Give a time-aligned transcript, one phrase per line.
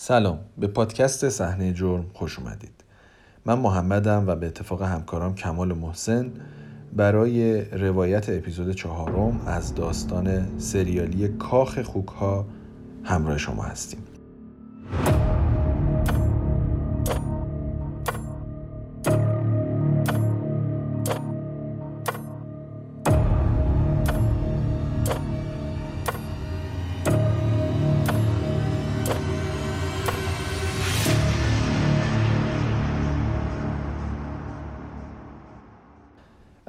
[0.00, 2.84] سلام به پادکست صحنه جرم خوش اومدید.
[3.44, 6.30] من محمدم و به اتفاق همکارم کمال محسن
[6.92, 12.46] برای روایت اپیزود چهارم از داستان سریالی کاخ خوک ها
[13.04, 14.00] همراه شما هستیم.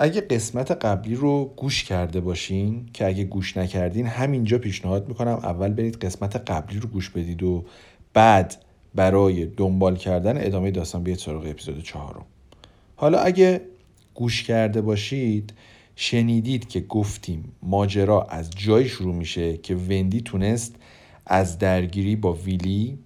[0.02, 5.74] اگه قسمت قبلی رو گوش کرده باشین که اگه گوش نکردین همینجا پیشنهاد می‌کنم اول
[5.74, 7.66] برید قسمت قبلی رو گوش بدید و
[8.14, 8.56] بعد
[8.96, 12.26] برای دنبال کردن ادامه داستان بیاید سراغ اپیزود چهارم.
[12.96, 13.62] حالا اگه
[14.14, 15.54] گوش کرده باشید
[15.96, 20.76] شنیدید که گفتیم ماجرا از جایی شروع میشه که وندی تونست
[21.26, 23.00] از درگیری با ویلی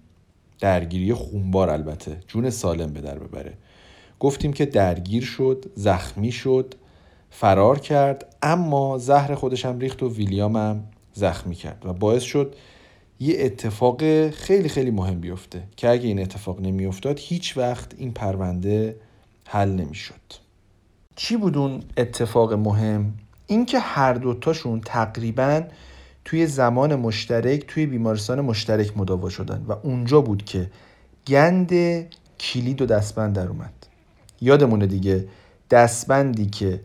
[0.60, 3.52] درگیری خونبار البته جون سالم به در ببره.
[4.20, 6.74] گفتیم که درگیر شد زخمی شد
[7.36, 12.54] فرار کرد اما زهر خودش هم ریخت و ویلیام هم زخمی کرد و باعث شد
[13.20, 18.96] یه اتفاق خیلی خیلی مهم بیفته که اگه این اتفاق نمیافتاد هیچ وقت این پرونده
[19.48, 20.14] حل نمی‌شد.
[21.16, 23.14] چی بود اون اتفاق مهم؟
[23.46, 25.62] اینکه هر دوتاشون تقریبا
[26.24, 30.70] توی زمان مشترک توی بیمارستان مشترک مداوا شدن و اونجا بود که
[31.26, 31.72] گند
[32.40, 33.86] کلید و دستبند در اومد.
[34.40, 35.28] یادمونه دیگه
[35.70, 36.80] دستبندی که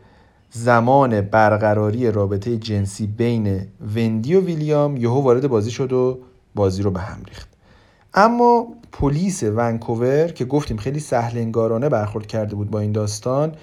[0.52, 6.20] زمان برقراری رابطه جنسی بین وندی و ویلیام یهو وارد بازی شد و
[6.56, 7.50] بازی رو به هم ریخت.
[8.14, 13.56] اما پلیس ونکوور که گفتیم خیلی سهلنگارانه برخورد کرده بود با این داستان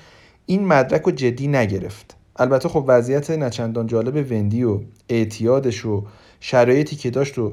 [0.46, 2.16] این مدرک رو جدی نگرفت.
[2.36, 6.04] البته خب وضعیت نچندان جالب وندی و اعتیادش و
[6.40, 7.52] شرایطی که داشت و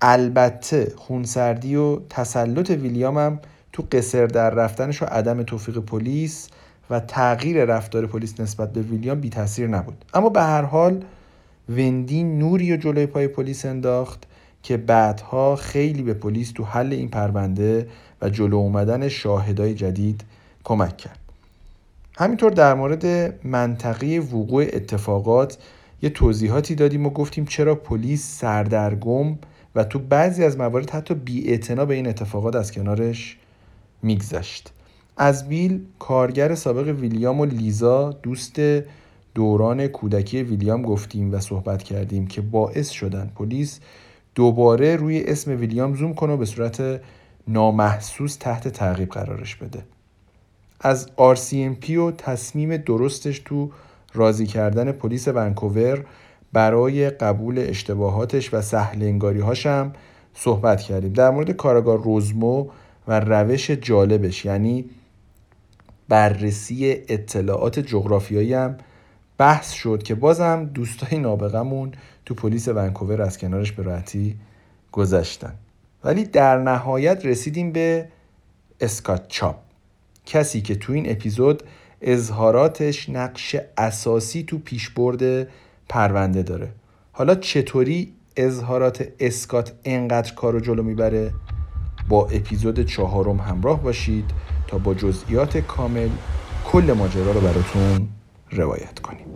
[0.00, 3.40] البته خونسردی و تسلط ویلیام هم
[3.72, 6.48] تو قصر در رفتنش و عدم توفیق پلیس
[6.92, 10.04] و تغییر رفتار پلیس نسبت به ویلیام بی تاثیر نبود.
[10.14, 11.04] اما به هر حال
[11.68, 14.26] وندی نوری و جلوی پای پلیس انداخت
[14.62, 17.88] که بعدها خیلی به پلیس تو حل این پرونده
[18.22, 20.24] و جلو اومدن شاهدای جدید
[20.64, 21.18] کمک کرد.
[22.18, 25.58] همینطور در مورد منطقه وقوع اتفاقات
[26.02, 29.38] یه توضیحاتی دادیم و گفتیم چرا پلیس سردرگم
[29.74, 33.36] و تو بعضی از موارد حتی بی به این اتفاقات از کنارش
[34.02, 34.72] میگذشت.
[35.16, 38.60] از بیل کارگر سابق ویلیام و لیزا دوست
[39.34, 43.80] دوران کودکی ویلیام گفتیم و صحبت کردیم که باعث شدن پلیس
[44.34, 47.00] دوباره روی اسم ویلیام زوم کنه و به صورت
[47.48, 49.82] نامحسوس تحت تعقیب قرارش بده.
[50.80, 53.70] از RCMP و تصمیم درستش تو
[54.14, 56.04] راضی کردن پلیس ونکوور
[56.52, 59.92] برای قبول اشتباهاتش و سهلنگاری هاشم
[60.34, 61.12] صحبت کردیم.
[61.12, 62.66] در مورد کارگاه روزمو
[63.08, 64.84] و روش جالبش یعنی
[66.12, 68.76] بررسی اطلاعات جغرافیایی هم
[69.38, 71.92] بحث شد که بازم دوستای نابغمون
[72.26, 74.36] تو پلیس ونکوور از کنارش به راحتی
[74.92, 75.54] گذشتن.
[76.04, 78.08] ولی در نهایت رسیدیم به
[78.80, 79.56] اسکات چاپ.
[80.26, 81.62] کسی که تو این اپیزود
[82.00, 85.48] اظهاراتش نقش اساسی تو پیشبرد
[85.88, 86.68] پرونده داره.
[87.12, 91.32] حالا چطوری اظهارات اسکات انقدر کارو جلو می‌بره؟
[92.08, 94.24] با اپیزود چهارم همراه باشید.
[94.78, 96.08] با جزئیات کامل
[96.64, 98.08] کل ماجرا رو براتون
[98.50, 99.26] روایت کنیم.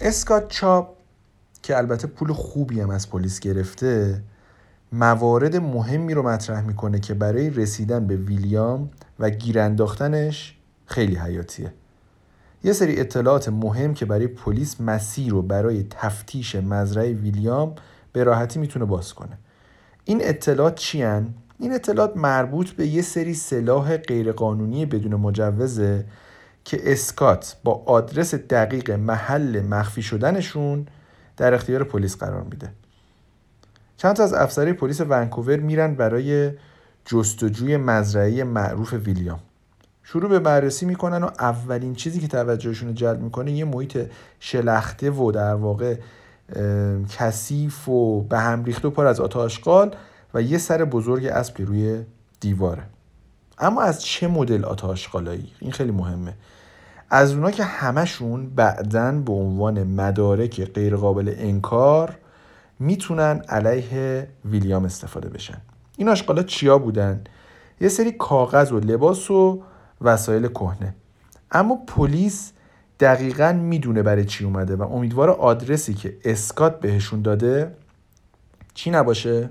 [0.00, 0.88] اسکات چاپ
[1.62, 4.22] که البته پول خوبی هم از پلیس گرفته
[4.92, 11.72] موارد مهمی رو مطرح می‌کنه که برای رسیدن به ویلیام و گیر انداختنش خیلی حیاتیه.
[12.64, 17.74] یه سری اطلاعات مهم که برای پلیس مسیر رو برای تفتیش مزرعه ویلیام
[18.12, 19.38] به راحتی می‌تونه باز کنه.
[20.04, 26.04] این اطلاعات چی هن؟ این اطلاعات مربوط به یه سری سلاح غیرقانونی بدون مجوزه
[26.64, 30.86] که اسکات با آدرس دقیق محل مخفی شدنشون
[31.36, 32.72] در اختیار پلیس قرار میده.
[34.02, 36.50] چند از افسرهای پلیس ونکوور میرن برای
[37.04, 39.38] جستجوی مزرعه معروف ویلیام.
[40.02, 43.98] شروع به بررسی می‌کنن و اولین چیزی که توجهشون رو جلب می‌کنه یه محیط
[44.40, 45.96] شلخته و در واقع
[47.10, 49.94] کثیف و به هم ریخته و پر از آتاشقال
[50.34, 52.02] و یه سر بزرگ اسب روی
[52.40, 52.82] دیواره.
[53.58, 56.34] اما از چه مدل آتاشقالایی این خیلی مهمه.
[57.10, 62.16] از اونا که همشون بعدا به عنوان مدارک غیرقابل انکار
[62.82, 65.60] می‌تونن علیه ویلیام استفاده بشن.
[65.96, 67.24] این آشغالا چیا بودن؟
[67.80, 69.62] یه سری کاغذ و لباس و
[70.00, 70.94] وسایل کهنه.
[71.50, 72.52] اما پلیس
[73.00, 77.74] دقیقا می‌دونه برای چی اومده و امیدوار آدرسی که اسکات بهشون داده
[78.74, 79.50] چی نباشه؟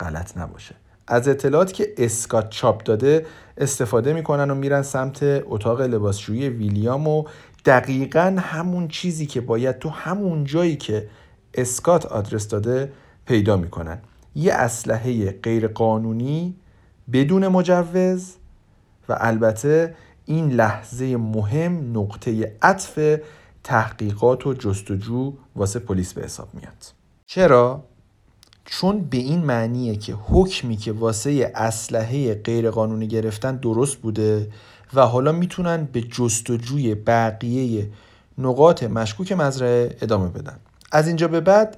[0.00, 0.74] غلط نباشه.
[1.06, 3.26] از اطلاعاتی که اسکات چاپ داده
[3.56, 7.24] استفاده می‌کنن و میرن سمت اتاق لباسشویی ویلیام و
[7.64, 11.08] دقیقا همون چیزی که باید تو همون جایی که
[11.54, 12.92] اسکات آدرس داده
[13.26, 13.98] پیدا می‌کنن.
[14.34, 16.54] یه اسلحه غیر قانونی
[17.12, 18.34] بدون مجوز
[19.08, 19.94] و البته
[20.26, 23.18] این لحظه مهم نقطه عطف
[23.64, 26.92] تحقیقات و جستجو واسه پلیس به حساب میاد.
[27.26, 27.84] چرا؟
[28.64, 34.50] چون به این معنیه که حکمی که واسه اسلحه غیرقانونی گرفتن درست بوده
[34.94, 37.90] و حالا می‌تونن به جستجوی بقیه
[38.38, 40.58] نقاط مشکوک مزرعه ادامه بدن.
[40.92, 41.76] از اینجا به بعد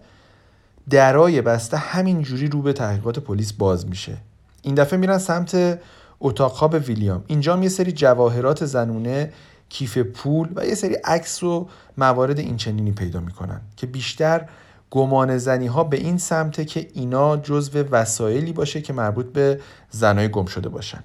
[0.90, 4.16] درای بسته همینجوری رو به تحقیقات پلیس باز میشه.
[4.62, 5.80] این دفعه میرن سمت
[6.20, 7.24] اتاق خواب ویلیام.
[7.26, 9.32] اینجا هم یه سری جواهرات زنونه
[9.68, 11.68] کیف پول و یه سری عکس و
[11.98, 14.48] موارد اینچنینی پیدا می‌کنن که بیشتر
[14.90, 19.60] گمان زنی ها به این سمته که اینا جزو وسایلی باشه که مربوط به
[19.90, 21.02] زنای گم شده باشن.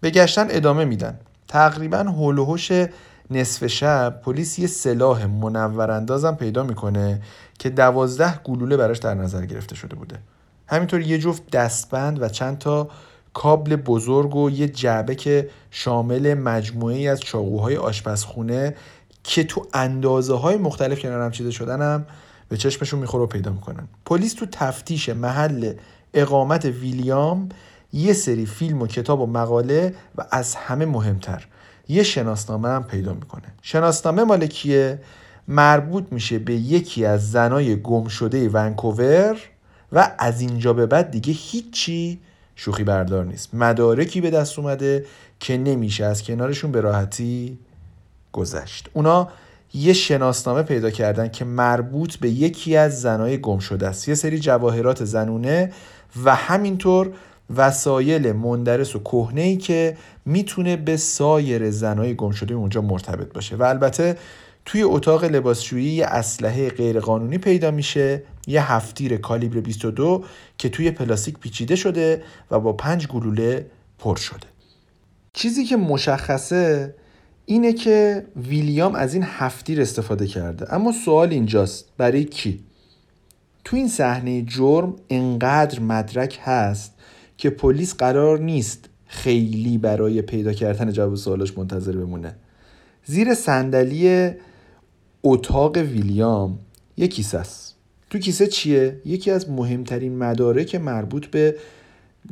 [0.00, 1.18] به گشتن ادامه میدن.
[1.48, 2.38] تقریبا هول
[3.30, 7.22] نصف شب پلیس یه سلاح منوراندازم پیدا می‌کنه
[7.58, 10.18] که دوازده گلوله براش در نظر گرفته شده بوده.
[10.66, 12.88] همینطور یه جفت دستبند و چند تا
[13.34, 18.74] کابل بزرگ و یه جعبه که شامل مجموعه از چاقوهای آشپزخونه
[19.24, 22.06] که تو اندازه های مختلف کنارم چیده شدن هم
[22.48, 23.88] به چشمشون می‌خوره و پیدا می‌کنن.
[24.06, 25.72] پلیس تو تفتیش محل
[26.14, 27.48] اقامت ویلیام
[27.92, 31.46] یه سری فیلم و کتاب و مقاله و از همه مهمتر.
[31.88, 33.44] یه شناسنامه هم پیدا می‌کنه.
[33.62, 34.98] شناسنامه مال کیه؟
[35.48, 39.36] مربوط میشه به یکی از زنای گم شده ونکوور
[39.92, 42.20] و از اینجا به بعد دیگه هیچی
[42.56, 43.54] شوخی بردار نیست.
[43.54, 45.06] مدارکی به دست اومده
[45.40, 47.58] که نمیشه از کنارشون به راحتی
[48.32, 48.88] گذشت.
[48.92, 49.28] اونا
[49.74, 54.08] یه شناسنامه پیدا کردن که مربوط به یکی از زنای گم شده است.
[54.08, 55.72] یه سری جواهرات زنونه
[56.24, 57.10] و همینطور
[57.56, 63.56] وسایل مندرس و کهنه ای که می‌تونه به سایر زنای گم شده اونجا مرتبط باشه.
[63.56, 64.16] و البته
[64.64, 70.24] توی اتاق لباسشویی یه اسلحه غیرقانونی پیدا میشه یه هفتیر کالیبر 22
[70.58, 73.66] که توی پلاستیک پیچیده شده و با پنج گلوله
[73.98, 74.46] پر شده.
[75.32, 76.94] چیزی که مشخصه
[77.46, 80.74] اینه که ویلیام از این هفتیر استفاده کرده.
[80.74, 82.64] اما سوال اینجاست برای کی؟
[83.64, 86.93] تو این صحنه جرم انقدر مدرک هست
[87.36, 92.34] که پلیس قرار نیست خیلی برای پیدا کردن جواب سوالش منتظر بمونه.
[93.04, 94.30] زیر صندلی
[95.22, 96.58] اتاق ویلیام
[96.96, 97.74] یه کیسه است.
[98.10, 101.56] تو کیسه چیه؟ یکی از مهمترین مدارک مربوط به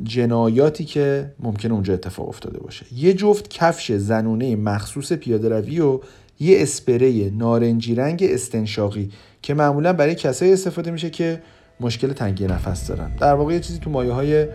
[0.03, 2.85] جنایاتی که ممکنه اونجا اتفاق افتاده باشه.
[2.95, 5.99] یه جفت کفش زنونه مخصوص پیاده روی و
[6.39, 9.09] یه اسپری نارنجی رنگ استنشاقی
[9.41, 11.41] که معمولا برای کسایی استفاده میشه که
[11.79, 13.15] مشکل تنگی نفس دارن.
[13.15, 14.47] در واقع یه چیزی تو مایه های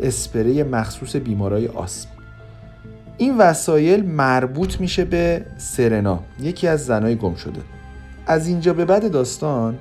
[0.00, 2.08] اسپری مخصوص بیمارای آسم.
[3.16, 7.60] این وسایل مربوط میشه به سرنا یکی از زنای گم شده.
[8.26, 9.78] از اینجا به بعد داستان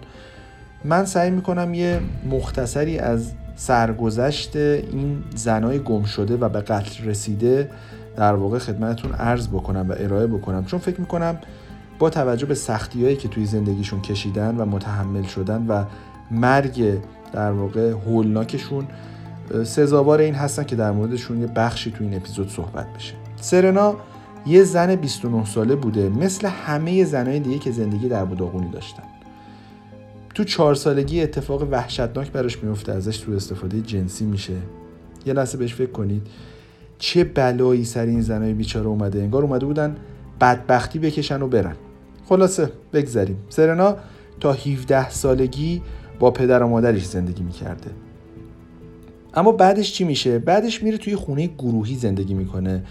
[0.83, 7.69] من سعی می‌کنم یه مختصری از سرگذشت این زنای گم شده و به قتل رسیده
[8.15, 10.65] در واقع خدمتتون عرض بکنم و ارائه بکنم.
[10.65, 11.37] چون فکر می‌کنم
[11.99, 15.83] با توجه به سختی هایی که توی زندگیشون کشیدن و متحمل شدن و
[16.31, 16.99] مرگ
[17.33, 18.87] در واقع هولناکشون
[19.63, 23.13] سزاوار این هستن که در موردشون یه بخشی تو این اپیزود صحبت بشه.
[23.35, 23.95] سرنا
[24.45, 29.03] یه زن 29 ساله بوده مثل همه زنای دیگه که زندگی در بوداغونی داشتن.
[30.35, 34.53] تو چهار سالگی اتفاق وحشتناک براش میفته ازش تو استفاده جنسی میشه.
[35.25, 36.27] یه لحظه بهش فکر کنید.
[36.97, 39.19] چه بلایی سر این زنای بیچاره اومده.
[39.19, 39.95] انگار اومده بودن
[40.41, 41.75] بدبختی بکشن و برن.
[42.29, 43.37] خلاصه بگذریم.
[43.49, 43.95] سرنا
[44.39, 45.81] تا 17 سالگی
[46.19, 47.91] با پدر و مادرش زندگی می‌کرده.
[49.35, 52.83] اما بعدش چی میشه؟ بعدش میره توی خونه گروهی زندگی می‌کنه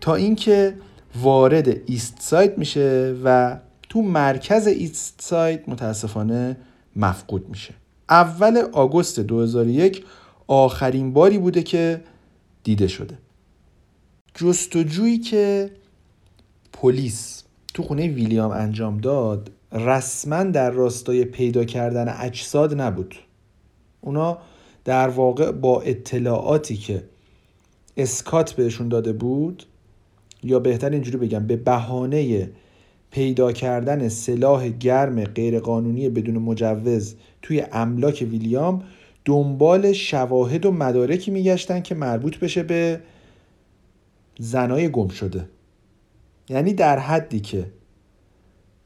[0.00, 0.74] تا اینکه
[1.22, 6.56] وارد Eastside میشه و تو مرکز Eastside متاسفانه
[6.96, 7.74] مفقود میشه.
[8.08, 10.04] اول آگوست 2001
[10.46, 12.00] آخرین باری بوده که
[12.64, 13.18] دیده شده.
[14.34, 15.70] جستجویی که
[16.72, 23.14] پلیس تو خونه ویلیام انجام داد رسما در راستای پیدا کردن اجساد نبود.
[24.00, 24.38] اونا
[24.84, 27.02] در واقع با اطلاعاتی که
[27.96, 29.64] اسکات بهشون داده بود
[30.42, 32.50] یا بهتر اینجوری بگم به بهانه
[33.10, 38.82] پیدا کردن سلاح گرم غیرقانونی بدون مجوز توی املاک ویلیام
[39.24, 43.00] دنبال شواهد و مدارکی میگشتن که مربوط بشه به
[44.38, 45.48] زنای گم شده.
[46.48, 47.66] یعنی در حدی که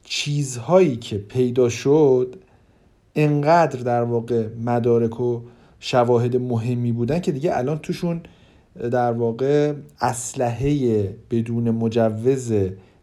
[0.03, 2.35] چیزهایی که پیدا شد
[3.15, 5.41] انقدر در واقع مدارک و
[5.87, 8.21] شواهد مهمی بودن که دیگه الان توشون
[8.91, 12.53] در واقع اسلحه بدون مجوز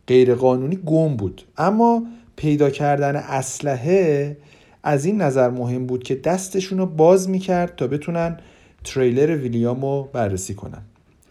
[0.06, 1.42] غیرقانونی گم بود.
[1.58, 2.02] اما
[2.36, 4.36] پیدا کردن اسلحه
[4.82, 8.36] از این نظر مهم بود که دستشون رو باز می‌کرد تا بتونن
[8.84, 10.82] تریلر ویلیام رو بررسی کنن.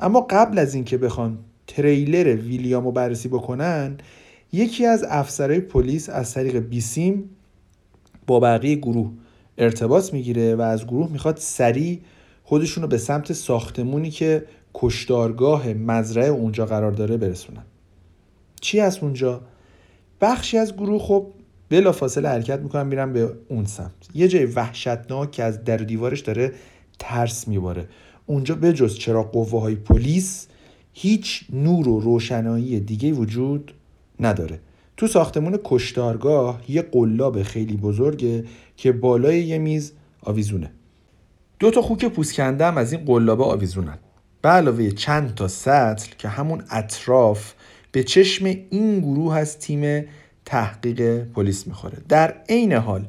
[0.01, 3.97] اما قبل از اینکه بخوان تریلر ویلیام رو بررسی بکنن
[4.53, 7.29] یکی از افسرهای پلیس از طریق بیسیم
[8.27, 9.11] با بقیه گروه
[9.61, 11.99] ارتباط می‌گیره و از گروه می‌خواد سریع
[12.43, 17.63] خودشون رو به سمت ساختمونی که کشتارگاه مزرعه اونجا قرار داره برسونن.
[18.61, 19.41] چی از اونجا؟
[20.21, 21.27] بخشی از گروه خب
[21.69, 23.91] بلا فاصله حرکت می‌کنن میرن به اون سمت.
[24.13, 26.51] یه جای وحشتناک که از در دیوارش داره
[26.99, 27.87] ترس میباره.
[28.25, 30.47] اونجا به جز چرا قوه های پلیس
[30.93, 33.73] هیچ نور و روشنایی دیگه وجود
[34.19, 34.59] نداره.
[34.97, 38.43] تو ساختمون کشتارگاه یه قلاب خیلی بزرگه
[38.81, 40.71] که بالای یه میز آویزونه.
[41.59, 43.97] دو تا خوک پوسکنده هم از این قلابه آویزونن.
[44.41, 47.53] به علاوه چند تا سطل که همون اطراف
[47.91, 50.05] به چشم این گروه از تیم
[50.45, 51.97] تحقیق پلیس می‌خوره.
[52.09, 53.05] در عین حال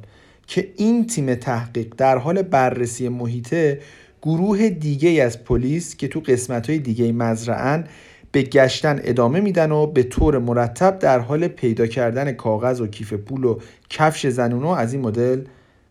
[0.47, 3.81] که این تیم تحقیق در حال بررسی محیطه
[4.23, 7.85] گروه دیگه از پلیس که تو قسمت های دیگه مزرعن
[8.33, 13.13] به گشتن ادامه میدن و به طور مرتب در حال پیدا کردن کاغذ و کیف
[13.13, 13.59] پول و
[13.91, 15.45] کفش زنونو از این مدل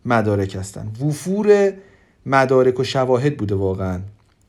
[0.05, 0.91] مدارک هستن.
[1.07, 1.73] وفور
[2.25, 3.99] مدارک و شواهد بوده واقعا.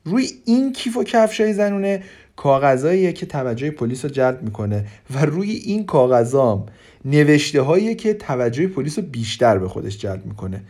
[0.04, 2.02] روی این کیف و کفش های زنونه
[2.36, 6.66] کاغذهاییه که توجه پلیس رو جلب می‌کنه و روی این کاغذام
[7.04, 10.62] نوشته هایی که توجه پلیس رو بیشتر به خودش جلب می‌کنه.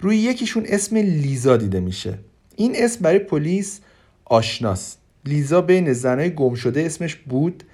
[0.00, 2.18] روی یکیشون اسم لیزا دیده میشه.
[2.56, 3.80] این اسم برای پلیس
[4.24, 7.64] آشناست لیزا بین زنای گم شده اسمش بود.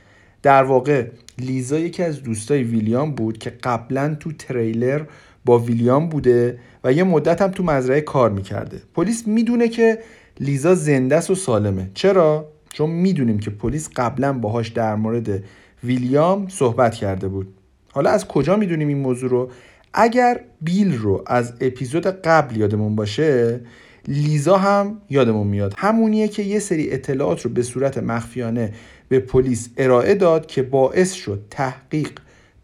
[0.42, 1.06] در واقع
[1.38, 5.02] لیزا یکی از دوستای ویلیام بود که قبلا تو تریلر
[5.44, 8.82] با ویلیام بوده و یه مدت هم تو مزرعه کار می‌کرده.
[8.94, 9.98] پلیس می‌دونه که
[10.40, 11.90] لیزا زنده است و سالمه.
[11.94, 15.44] چرا؟ چون می‌دونیم که پلیس قبلا باهاش در مورد
[15.84, 17.54] ویلیام صحبت کرده بود.
[17.92, 19.50] حالا از کجا می‌دونیم این موضوع رو؟
[19.94, 23.60] اگر بیل رو از اپیزود قبل یادمون باشه
[24.08, 25.74] لیزا هم یادمون میاد.
[25.76, 28.72] همونیه که یه سری اطلاعات رو به صورت مخفیانه
[29.08, 32.10] به پلیس ارائه داد که باعث شد تحقیق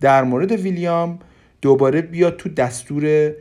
[0.00, 1.18] در مورد ویلیام
[1.62, 3.32] دوباره بیاد تو دستور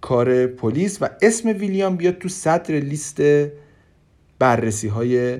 [0.00, 3.20] کار پلیس و اسم ویلیام بیاد تو صدر لیست
[4.38, 5.38] بررسی های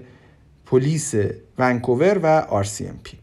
[0.66, 1.14] پلیس
[1.58, 3.16] ونکوور و RCMP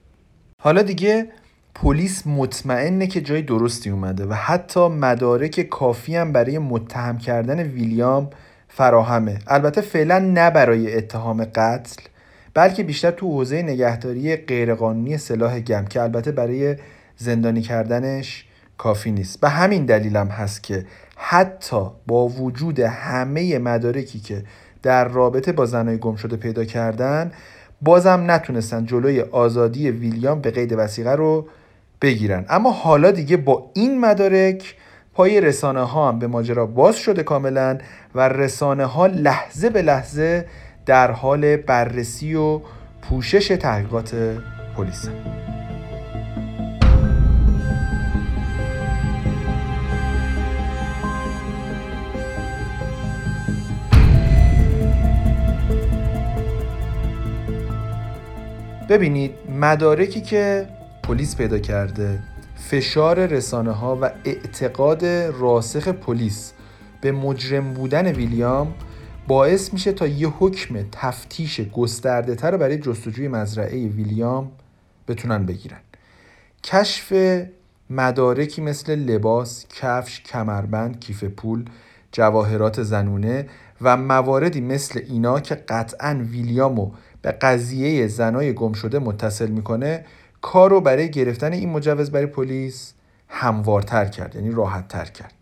[0.61, 1.27] حالا دیگه
[1.75, 8.29] پلیس مطمئنه که جای درستی اومده و حتی مدارک کافی هم برای متهم کردن ویلیام
[8.67, 9.39] فراهمه.
[9.47, 12.01] البته فعلا نه برای اتهام قتل
[12.53, 16.75] بلکه بیشتر تو حوزه نگهداری غیرقانونی سلاح گم که البته برای
[17.17, 18.44] زندانی کردنش
[18.77, 19.39] کافی نیست.
[19.39, 24.43] به همین دلیلم هست که حتی با وجود همه مدارکی که
[24.83, 27.31] در رابطه با زنای گم شده پیدا کردن
[27.81, 31.47] بازم نتونستن جلوی آزادی ویلیام به قید وسیقه رو
[32.01, 32.45] بگیرن.
[32.49, 34.75] اما حالا دیگه با این مدارک
[35.13, 37.77] پای رسانه ها هم به ماجرا باز شده کاملا
[38.15, 40.45] و رسانه ها لحظه به لحظه
[40.85, 42.61] در حال بررسی و
[43.01, 44.15] پوشش تحقیقات
[44.77, 45.09] پلیس
[58.89, 60.67] ببینید مدارکی که
[61.03, 62.19] پلیس پیدا کرده
[62.55, 66.53] فشار رسانه ها و اعتقاد راسخ پلیس
[67.01, 68.73] به مجرم بودن ویلیام
[69.27, 74.51] باعث میشه تا یه حکم تفتیش گسترده تر برای جستجوی مزرعه ویلیام
[75.07, 75.79] بتونن بگیرن.
[76.63, 77.13] کشف
[77.89, 81.65] مدارکی مثل لباس، کفش، کمربند، کیف پول،
[82.11, 83.47] جواهرات زنونه
[83.81, 86.91] و مواردی مثل اینا که قطعا ویلیامو
[87.25, 90.05] به قضیه زنای گم شده متصل می‌کنه
[90.41, 92.93] کار رو برای گرفتن این مجوز برای پلیس
[93.27, 95.33] هموارتر کرد یعنی راحت تر کرد.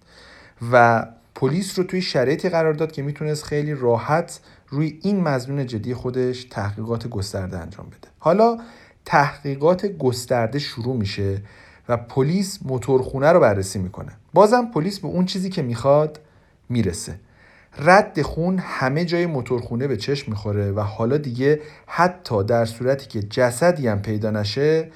[0.72, 5.94] و پلیس رو توی شرایطی قرار داد که می‌تونست خیلی راحت روی این مزنون جدی
[5.94, 8.08] خودش تحقیقات گسترده انجام بده.
[8.20, 8.58] حالا
[9.06, 11.42] تحقیقات گسترده شروع میشه
[11.90, 14.12] و پلیس موتورخونه رو بررسی می‌کنه.
[14.34, 16.20] بازم پلیس به اون چیزی که می‌خواد
[16.70, 17.16] می‌رسه.
[17.78, 23.22] رد خون همه جای موتورخونه به چشم می‌خوره و حالا دیگه حتی در صورتی که
[23.22, 24.92] جسدی هم پیدا نشه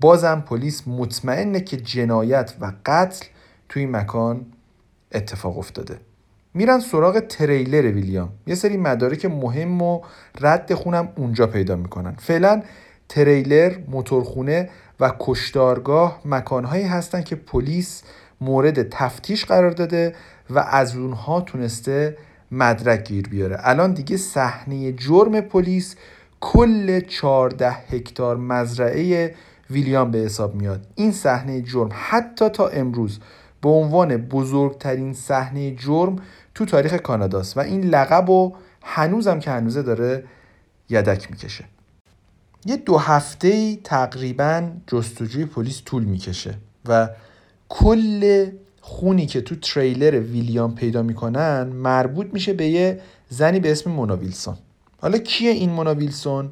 [0.00, 3.26] بازم پلیس مطمئنه که جنایت و قتل
[3.68, 4.46] توی مکان
[5.12, 5.98] اتفاق افتاده.
[6.54, 8.28] میرن سراغ تریلر ویلیام.
[8.46, 10.00] یه سری مدارک مهم و
[10.40, 12.14] رد خونم اونجا پیدا می‌کنن.
[12.18, 12.62] فعلا
[13.08, 14.70] تریلر موتورخونه
[15.00, 18.02] و کشتارگاه مکانهایی هستن که پلیس
[18.42, 20.14] مورد تفتیش قرار داده
[20.50, 22.16] و از اونها تونسته
[22.50, 23.56] مدرک گیر بیاره.
[23.60, 25.96] الان دیگه صحنه جرم پلیس
[26.40, 29.34] کل 14 هکتار مزرعه
[29.70, 30.86] ویلیام به حساب میاد.
[30.94, 33.18] این صحنه جرم حتی تا امروز
[33.62, 36.16] به عنوان بزرگترین صحنه جرم
[36.54, 40.24] تو تاریخ کاناداست و این لقب و هنوزم که هنوزه داره
[40.88, 41.64] یدک می‌کشه.
[42.64, 46.54] یه دو هفته تقریبا جستجوی پلیس طول می‌کشه
[46.88, 47.08] و
[47.74, 48.50] کل
[48.80, 54.16] خونی که تو تریلر ویلیام پیدا می‌کنن مربوط میشه به یه زنی به اسم مونا
[54.16, 54.56] ویلسون
[55.00, 56.50] حالا کیه این مونا ویلسون؟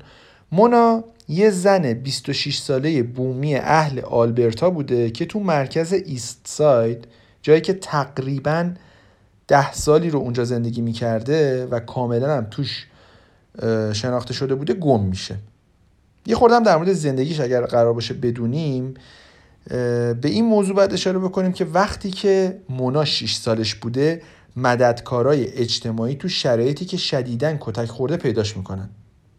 [0.52, 7.04] مونا یه زن 26 ساله بومی اهل آلبرتا بوده که تو مرکز ایست ساید
[7.42, 8.70] جایی که تقریبا
[9.48, 12.86] ده سالی رو اونجا زندگی می‌کرده و کاملا هم توش
[13.92, 15.36] شناخته شده بوده گم میشه
[16.26, 18.94] یه خوردم در مورد زندگیش اگر قرار باشه بدونیم
[19.68, 24.22] به این موضوع باید اشاره بکنیم که وقتی که مونا 6 سالش بوده
[24.56, 28.90] مددکارای اجتماعی تو شرایطی که شدیدن کتک خورده پیداش می‌کنن.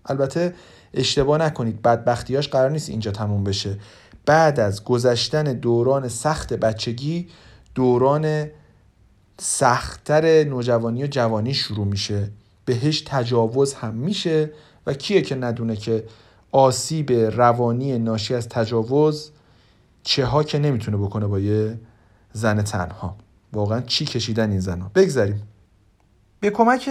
[0.06, 0.54] البته
[0.94, 3.78] اشتباه نکنید بدبختیاش قرار نیست اینجا تموم بشه.
[4.26, 7.28] بعد از گذشتن دوران سخت بچگی
[7.76, 8.46] دوران
[9.40, 12.32] سختتر نوجوانی و جوانی شروع میشه.
[12.66, 14.52] بهش تجاوز هم میشه
[14.88, 16.04] و کیه که ندونه که
[16.52, 19.32] آسیب روانی ناشی از تجاوز
[20.04, 21.80] چه ها که نمی‌تونه بکنه با یه
[22.34, 23.16] زن تنها.
[23.54, 25.42] واقعا چی کشیدن این زنها؟ بگذاریم.
[26.40, 26.90] به کمک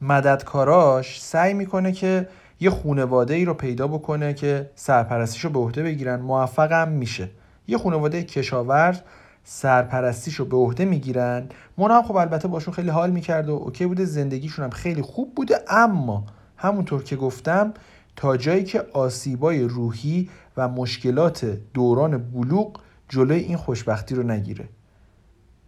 [0.00, 2.28] مددکاراش سعی می‌کنه که
[2.60, 6.20] یه خونواده ای رو پیدا بکنه که سرپرستیش رو به عهده بگیرن.
[6.20, 7.30] موفقم میشه.
[7.66, 8.98] یه خونواده کشاورز
[9.44, 11.48] سرپرستیش رو به عهده می‌گیرن.
[11.78, 15.34] مونا هم خب البته باشون خیلی حال می‌کرد و اوکی بوده زندگیشون هم خیلی خوب
[15.34, 16.24] بوده اما
[16.56, 17.74] همونطور که گفتم
[18.16, 21.44] تا جایی که آسیبای روحی و مشکلات
[21.74, 24.68] دوران بلوغ جلوی این خوشبختی رو نگیره.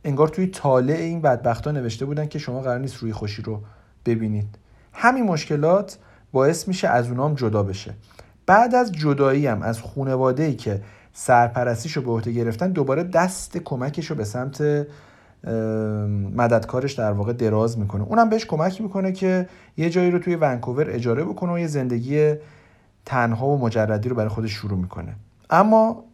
[0.04, 3.61] انگار توی طالع این بدبختا نوشته بودن که شما قرار نیست روی خوشی رو
[4.07, 4.59] ببینید.
[4.92, 5.98] همین مشکلات
[6.33, 7.94] باعث میشه از اونام جدا بشه.
[8.46, 13.59] بعد از جدایی هم از خونواده ای که سرپرستیش رو به عهده گرفتن دوباره دست
[13.59, 14.87] کمکش رو به سمت
[16.37, 18.04] مددکارش در واقع دراز می‌کنه.
[18.04, 22.35] اونم بهش کمک می‌کنه که یه جایی رو توی ونکوور اجاره بکنه و یه زندگی
[23.04, 25.14] تنها و مجردی رو برای خودش شروع می‌کنه.
[25.50, 26.04] اما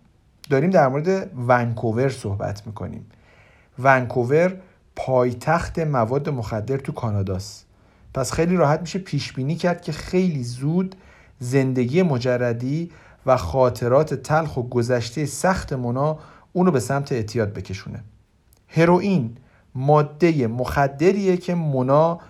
[0.51, 3.07] داریم در مورد ونکوور صحبت می‌کنیم.
[3.79, 4.57] ونکوور
[4.97, 7.67] پایتخت مواد مخدر تو کاناداست.
[8.15, 10.95] پس خیلی راحت میشه پیش بینی کرد که خیلی زود
[11.39, 12.91] زندگی مجردی
[13.27, 16.19] و خاطرات تلخ و گذشته سخت مونا
[16.53, 18.01] اونو به سمت اعتیاد بکشونه.
[18.75, 19.37] هروئین
[19.75, 22.21] ماده مخدریه که مونا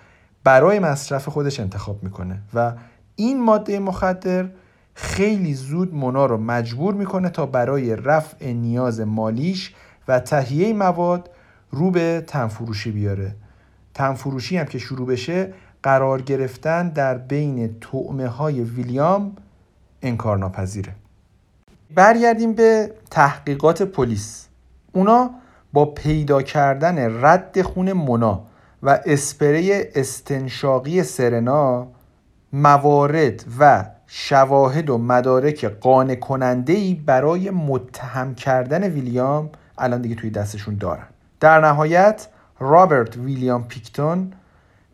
[0.44, 2.38] برای مصرف خودش انتخاب می‌کنه.
[2.54, 2.72] و
[3.16, 4.48] این ماده مخدر
[4.94, 9.74] خیلی زود مونا رو مجبور می‌کنه تا برای رفع نیاز مالیش
[10.08, 11.30] و تهیه مواد
[11.70, 13.34] رو به تنفروشی بیاره.
[13.94, 19.36] تنفروشی هم که شروع بشه قرار گرفتن در بین تعمه های ویلیام
[20.02, 20.94] انکارناپذیره.
[21.94, 24.46] برگردیم به تحقیقات پلیس.
[24.92, 25.30] اونا
[25.72, 28.44] با پیدا کردن رد خون مونا
[28.82, 31.88] و اسپری استنشاقی سرنا
[32.52, 40.30] موارد و شواهد و مدارک قانع کننده ای برای متهم کردن ویلیام الان دیگه توی
[40.30, 41.06] دستشون دارن.
[41.40, 42.28] در نهایت
[42.58, 44.32] رابرت ویلیام پیکتون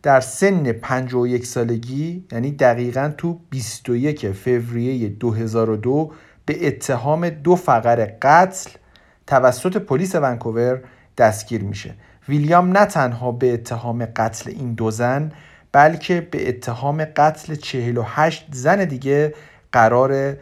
[0.03, 6.11] در سن 51 سالگی یعنی دقیقا تو 21 فوریه 2002
[6.45, 8.69] به اتهام دو فقر قتل
[9.27, 10.79] توسط پلیس ونکوور
[11.17, 11.93] دستگیر میشه.
[12.29, 15.31] ویلیام نه تنها به اتهام قتل این دو زن
[15.71, 19.33] بلکه به اتهام قتل 48 زن دیگه
[19.71, 20.37] قرار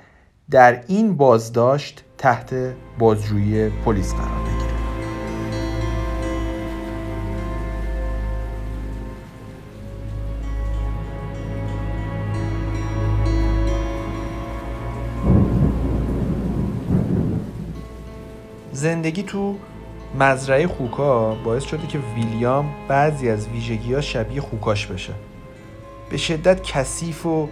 [0.51, 2.55] در این بازداشت تحت
[2.99, 4.54] بازجویی پلیس قرار
[18.85, 19.55] زندگی تو
[20.19, 25.13] مزرعه خوکا باعث شده که ویلیام بعضی از ویژگی ها شبیه خوکاش بشه.
[26.09, 27.49] به شدت کثیف و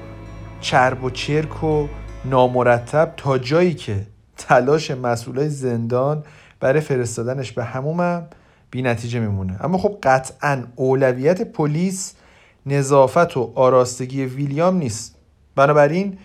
[0.62, 1.88] چرب و چرک و
[2.26, 6.24] نامرتب تا جایی که تلاش مسئولای زندان
[6.60, 8.28] برای فرستادنش به همومم
[8.72, 9.66] بی نتیجه میمونه.
[9.66, 12.14] اما خب قطعا اولویت پلیس
[12.66, 15.16] نظافت و آراستگی ویلیام نیست.
[15.56, 16.18] بنابراین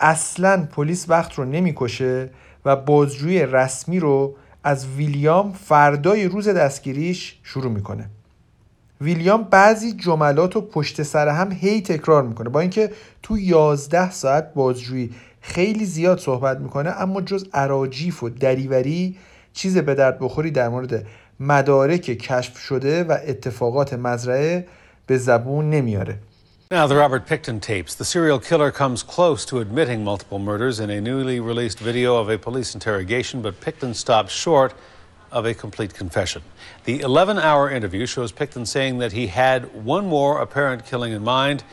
[0.00, 2.30] اصلا پلیس وقت رو نمی‌کشه
[2.64, 8.08] و بازجویی رسمی رو از ویلیام فردای روز دستگیریش شروع می‌کنه.
[9.00, 12.48] ویلیام بعضی جملات و پشت سر هم هی تکرار می‌کنه.
[12.48, 12.90] با اینکه
[13.22, 19.16] تو 11 ساعت بازجویی خیلی زیاد صحبت می‌کنه اما جز عراجیف و دریوری
[19.52, 21.06] چیز به درد بخوری در مورد
[21.40, 24.66] مدارک کشف شده و اتفاقات مزرعه
[25.06, 26.18] به زبون نمیاره.
[26.70, 27.94] Now, the Robert Picton tapes.
[27.94, 32.30] The serial killer comes close to admitting multiple murders in a newly released video of
[32.30, 34.72] a police interrogation, but Picton stops short
[35.30, 36.40] of a complete confession.
[36.84, 41.22] The 11 hour interview shows Picton saying that he had one more apparent killing in
[41.22, 41.64] mind,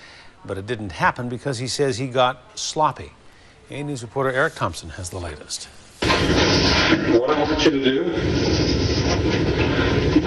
[0.43, 3.13] but it didn't happen because he says he got sloppy.
[3.69, 5.69] A News reporter Eric Thompson has the latest.
[6.01, 8.03] What I want you to do,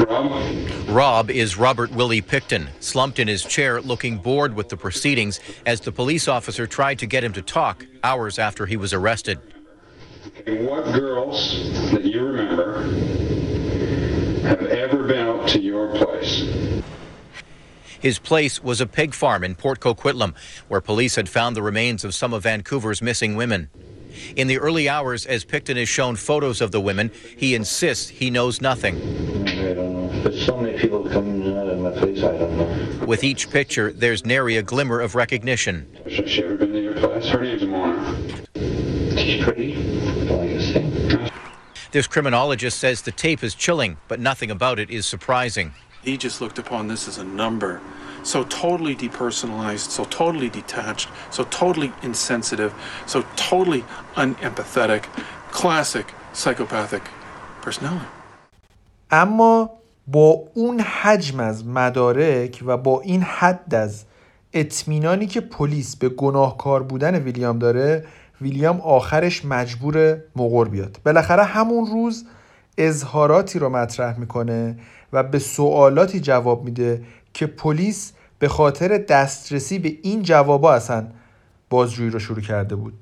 [0.08, 5.40] Rob, Rob is Robert Willie Picton, slumped in his chair, looking bored with the proceedings
[5.66, 9.38] as the police officer tried to get him to talk hours after he was arrested.
[10.46, 11.52] what girls
[11.92, 12.82] that you remember
[14.42, 16.44] have ever been out to your place?
[18.00, 20.34] His place was a pig farm in Port Coquitlam,
[20.68, 23.70] where police had found the remains of some of Vancouver's missing women.
[24.36, 28.30] In the early hours, as Picton is shown photos of the women, he insists he
[28.30, 28.96] knows nothing.
[29.48, 30.22] I don't know.
[30.22, 33.05] There's so many people coming in and out of my place, I don't know.
[33.05, 35.87] With each picture, there's nary a glimmer of recognition.
[36.05, 37.27] Has she ever been to your place?
[37.27, 38.17] Her name's Mona.
[39.17, 39.75] She's pretty,
[40.25, 41.31] like I say.
[41.91, 45.73] This criminologist says the tape is chilling, but nothing about it is surprising.
[46.03, 47.81] He just looked upon this as a number.
[48.23, 52.73] So totally depersonalized, so totally detached, so totally insensitive,
[53.07, 53.83] so totally
[54.15, 55.03] unempathetic,
[55.51, 57.03] classic psychopathic
[57.61, 58.05] personality.
[59.11, 59.69] اما
[60.06, 64.04] با اون حجم از مدارک و با این حد از
[64.52, 68.04] اطمینانی که پلیس به گناهکار بودن ویلیام داره
[68.40, 70.98] ویلیام آخرش مجبور مقر بیاد.
[71.04, 72.24] بالاخره همون روز
[72.78, 74.76] اظهاراتی رو مطرح می‌کنه
[75.12, 77.02] و به سوالاتی جواب میده
[77.34, 81.06] که پلیس به خاطر دسترسی به این جوابا اصلا
[81.70, 82.94] بازجویی رو شروع کرده بود.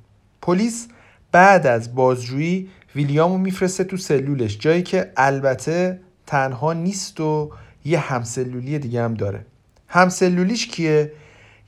[0.43, 0.89] پلیس
[1.33, 6.01] بعد از بازجویی ویلیامو میفرسته تو سلولش جایی که البته
[6.33, 7.51] تنها نیست و
[7.85, 9.47] یه همسلولی دیگه هم داره.
[9.89, 11.13] همسلولیش کیه؟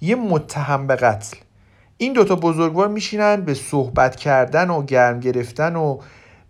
[0.00, 1.36] یه متهم به قتل.
[1.96, 5.98] این دوتا بزرگوار میشینن به صحبت کردن و گرم گرفتن و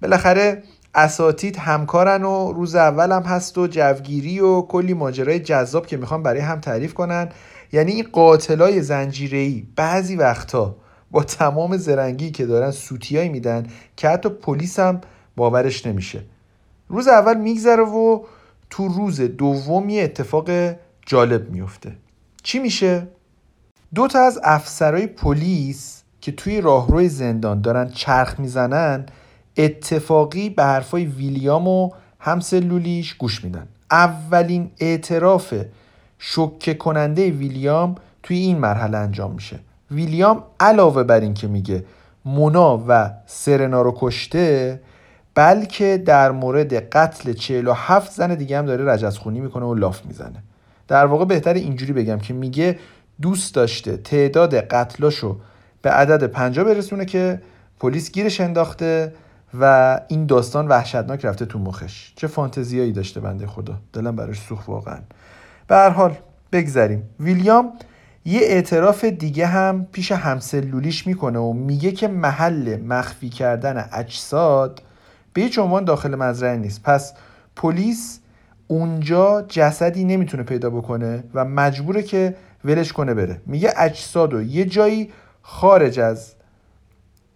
[0.02, 0.62] بالاخره
[0.94, 6.22] اساتید همکارن و روز اول هم هست و جوگیری و کلی ماجرای جذاب که می‌خوان
[6.22, 7.28] برای هم تعریف کنن.
[7.72, 10.76] یعنی این قاتلای زنجیره‌ای بعضی وقتا
[11.10, 15.00] با تمام زرنگی که دارن سوتیایی میدن که حتی پلیس هم
[15.36, 16.33] باورش نمیشه.
[16.88, 18.24] روز اول میگذره و
[18.70, 20.50] تو روز دوم یه اتفاق
[21.06, 21.96] جالب میفته
[22.42, 23.06] چی میشه؟
[23.94, 29.06] دو تا از افسرهای پلیس که توی راهروی زندان دارن چرخ می‌زنن
[29.56, 33.68] اتفاقی به حرفای ویلیام و همسلولیش گوش میدن.
[33.90, 35.54] اولین اعتراف
[36.18, 39.60] شکه کننده ویلیام توی این مرحله انجام میشه.
[39.90, 41.84] ویلیام علاوه بر این که میگه
[42.24, 44.80] مونا و سرنا رو کشته
[45.34, 50.42] بلکه در مورد قتل 47 زن دیگه هم داره رجزخونی می‌کنه و لاف می‌زنه.
[50.88, 52.78] در واقع بهتر اینجوری بگم که میگه
[53.22, 55.40] دوست داشته تعداد قتلاشو
[55.82, 57.40] به عدد 50 برسونه که
[57.80, 59.14] پلیس گیرش انداخته
[59.60, 62.12] و این داستان وحشتناک رفته تو مخش.
[62.16, 63.74] چه فانتزیایی داشته بنده خدا.
[63.92, 64.98] دلم براش سوخت واقعا.
[65.66, 66.14] به هر حال
[66.52, 67.02] بگذریم.
[67.20, 67.72] ویلیام
[68.24, 74.82] یه اعتراف دیگه هم پیش همسلولیش می‌کنه و میگه که محل مخفی کردن اجساد
[75.34, 76.82] به هیچ عنوان داخل مزرعه نیست.
[76.82, 77.12] پس
[77.56, 78.20] پلیس
[78.66, 83.40] اونجا جسدی نمی‌تونه پیدا بکنه و مجبوره که ولش کنه بره.
[83.46, 86.34] میگه اجساد و یه جایی خارج از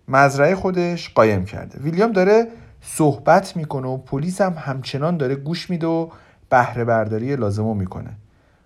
[0.09, 1.79] مزرعه خودش قایم کرده.
[1.79, 2.47] ویلیام داره
[2.81, 6.09] صحبت می‌کنه و پلیس هم همچنان داره گوش میده و
[6.51, 8.11] بهره برداری لازمو می‌کنه.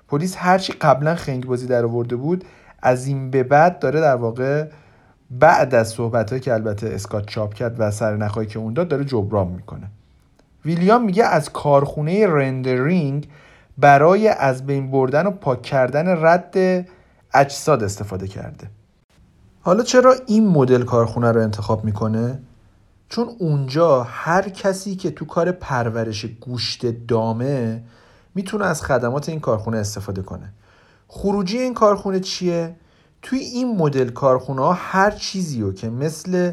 [0.09, 2.45] پلیس هرچی قبلا خنگ بازی در آورده بود
[2.83, 4.67] از این به بعد داره در واقع
[5.39, 9.49] بعد از صحبت که البته اسکات چاپ کرد و سر که اون داد داره جبران
[9.49, 9.91] می‌کنه
[10.65, 13.29] ویلیام میگه از کارخونه رندرینگ
[13.79, 16.87] برای از بین بردن و پاک کردن رد
[17.35, 18.71] اجساد استفاده کرده
[19.61, 22.43] حالا چرا این مدل کارخونه رو انتخاب می‌کنه؟
[23.09, 27.83] چون اونجا هر کسی که تو کار پرورش گوشت دامه
[28.35, 30.53] می‌تونه از خدمات این کارخونه استفاده کنه
[31.09, 32.77] خروجی این کارخونه چیه؟
[33.23, 36.53] توی این مدل کارخونه ها هر چیزی رو که مثل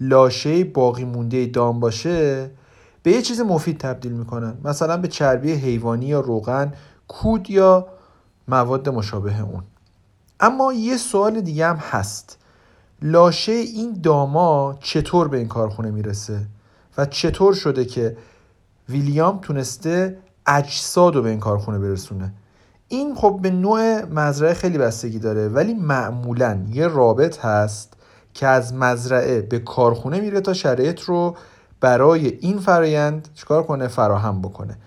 [0.00, 2.50] لاشه باقی مونده دام باشه
[3.02, 4.58] به یه چیز مفید تبدیل می‌کنن.
[4.64, 6.72] مثلا به چربی حیوانی یا روغن
[7.08, 7.86] کود یا
[8.48, 9.62] مواد مشابه اون.
[10.40, 12.38] اما یه سوال دیگه هم هست.
[13.02, 16.46] لاشه این داما چطور به این کارخونه می‌رسه؟
[16.98, 18.16] و چطور شده که
[18.88, 22.32] ویلیام تونسته اجساد رو به این کارخونه برسونه؟
[22.88, 27.92] این خب به نوع مزرعه خیلی بستگی داره ولی معمولا یه رابط هست
[28.34, 31.36] که از مزرعه به کارخونه میره تا شرایط رو
[31.80, 34.78] برای این فرایند چکار کنه؟ فراهم بکنه.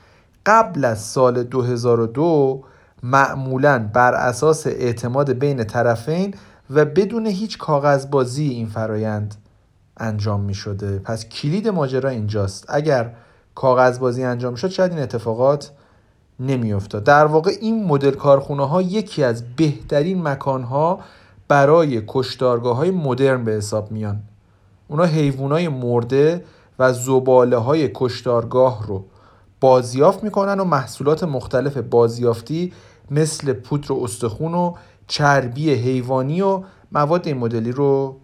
[0.45, 2.63] قبل از سال 2002
[3.03, 6.33] معمولا بر اساس اعتماد بین طرفین
[6.69, 9.35] و بدون هیچ کاغذبازی این فرایند
[9.97, 12.65] انجام می شده پس کلید ماجرا اینجاست.
[12.67, 13.13] اگر
[13.55, 15.71] کاغذبازی انجام شد شاید این اتفاقات
[16.39, 17.03] نمیافتاد.
[17.03, 20.99] در واقع این مدل کارخونه ها یکی از بهترین مکان ها
[21.47, 24.23] برای کشتارگاه های مدرن به حساب میان.
[24.87, 26.43] اونا حیوان های مرده
[26.79, 29.05] و زباله های کشتارگاه رو
[29.61, 32.73] بازیافت می‌کنن و محصولات مختلف بازیافتی
[33.11, 34.73] مثل پودر و استخون و
[35.07, 38.17] چربی حیوانی و مواد این مدلی رو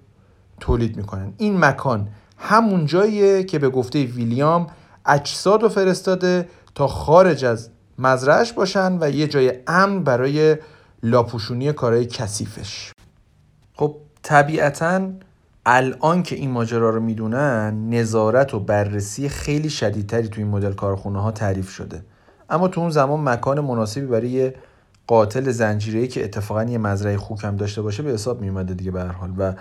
[0.59, 1.33] تولید می‌کنن.
[1.37, 4.67] این مکان همون جاییه که به گفته ویلیام
[5.05, 10.57] اجساد رو فرستاده تا خارج از مزرعش باشن و یه جای امن برای
[11.03, 12.91] لاپوشونی کارهای کثیفش.
[13.73, 15.09] خب طبیعتا
[15.65, 21.21] الان که این ماجرا رو می‌دونن نظارت و بررسی خیلی شدیدتری تو این مدل کارخونه
[21.21, 22.01] ها تعریف شده.
[22.49, 24.53] اما تو اون زمان مکان مناسبی برای
[25.07, 29.03] قاتل زنجیره‌ای که اتفاقا یه مزرعه خوک هم داشته باشه به حساب میومده دیگه به
[29.03, 29.53] حال و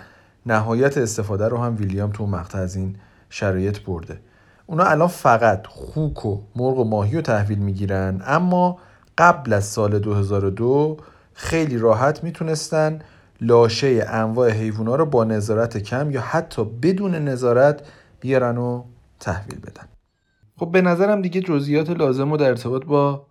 [0.45, 2.95] نهایت استفاده رو هم ویلیام تو مقطع از این
[3.29, 4.19] شرایط برده.
[4.67, 8.21] اونا الان فقط خوک و مرغ و ماهی رو تحویل می‌گیرن.
[8.25, 8.77] اما
[9.17, 10.97] قبل از سال 2002
[11.33, 12.99] خیلی راحت می‌تونستن
[13.41, 17.81] لاشه انواع حیوونا رو با نظارت کم یا حتی بدون نظارت
[18.19, 18.83] بیارن و
[19.19, 19.87] تحویل بدن.
[20.57, 23.25] خب به نظرم دیگه جزئیات لازم رو در ارتباط با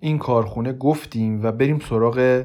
[0.00, 2.44] این کارخونه گفتیم و بریم سراغ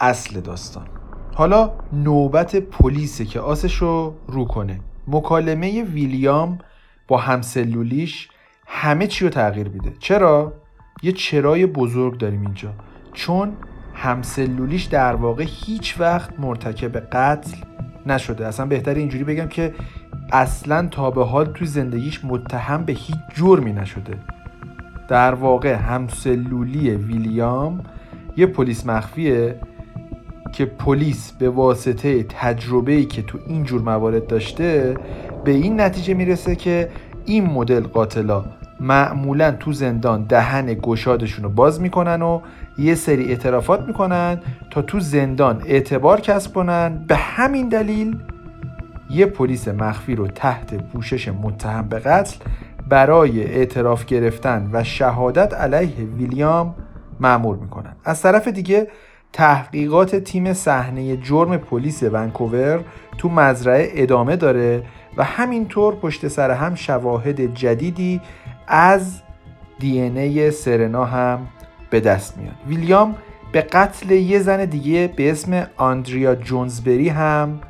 [0.00, 0.86] اصل داستان.
[1.34, 4.80] حالا نوبت پلیسه که آسش رو رو کنه.
[5.06, 6.58] مکالمه ویلیام
[7.08, 8.28] با همسلولیش
[8.66, 9.92] همه چی رو تغییر میده.
[9.98, 10.52] چرا؟
[11.02, 12.72] یه چرای بزرگ داریم اینجا.
[13.12, 13.52] چون
[13.94, 17.56] همسلولیش در واقع هیچ وقت مرتکب قتل
[18.06, 18.46] نشده.
[18.46, 19.74] اصلا بهتر اینجوری بگم که
[20.32, 24.18] اصلا تا به حال توی زندگیش متهم به هیچ جرمی نشده.
[25.08, 27.80] در واقع همسلولی ویلیام
[28.36, 29.60] یه پلیس مخفیه
[30.52, 34.96] که پلیس به واسطه تجربه‌ای که تو این جور موارد داشته
[35.44, 36.88] به این نتیجه می‌رسه که
[37.24, 38.44] این مدل قاتلا
[38.80, 42.40] معمولا تو زندان دهن گشادشون رو باز می‌کنن و
[42.78, 47.04] یه سری اعترافات می‌کنن تا تو زندان اعتبار کسب کنن.
[47.08, 48.18] به همین دلیل
[49.10, 52.36] یه پلیس مخفی رو تحت پوشش متهم به قتل
[52.88, 56.74] برای اعتراف گرفتن و شهادت علیه ویلیام
[57.20, 57.96] معمور می‌کنن.
[58.04, 58.88] از طرف دیگه
[59.36, 62.84] تحقیقات تیم صحنه جرم پلیس ونکوور
[63.18, 64.82] تو مزرعه ادامه داره
[65.16, 68.20] و همینطور پشت سر هم شواهد جدیدی
[68.68, 69.20] از
[69.78, 71.46] دی ای سرنا هم
[71.90, 72.54] به دست میاد.
[72.68, 73.16] ویلیام
[73.52, 77.60] به قتل یه زن دیگه به اسم آندریا جونزبری هم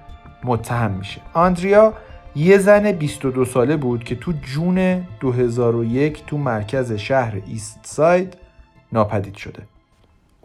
[0.45, 1.21] متهم میشه.
[1.33, 1.93] آندریا
[2.37, 8.37] یه زن 22 ساله بود که تو جون 2001 تو مرکز شهر ایست ساید
[8.93, 9.63] ناپدید شده.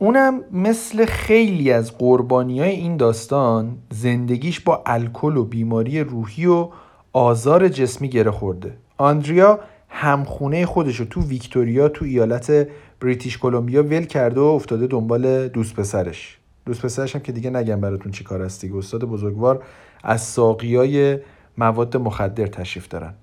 [0.01, 6.69] اونم مثل خیلی از قربانی های این داستان زندگیش با الکل و بیماری روحی و
[7.13, 8.77] آزار جسمی گره خورده.
[8.97, 9.59] آندریا
[9.89, 12.67] همخونه خودش رو تو ویکتوریا تو ایالت
[12.99, 16.37] بریتیش کلمبیا ول کرده و افتاده دنبال دوست پسرش.
[16.65, 19.63] دوست پسرش هم که دیگه نگم براتون چی کار هستی استاد بزرگوار
[20.03, 21.19] از ساقیای
[21.57, 23.13] مواد مخدر تشریف دارن.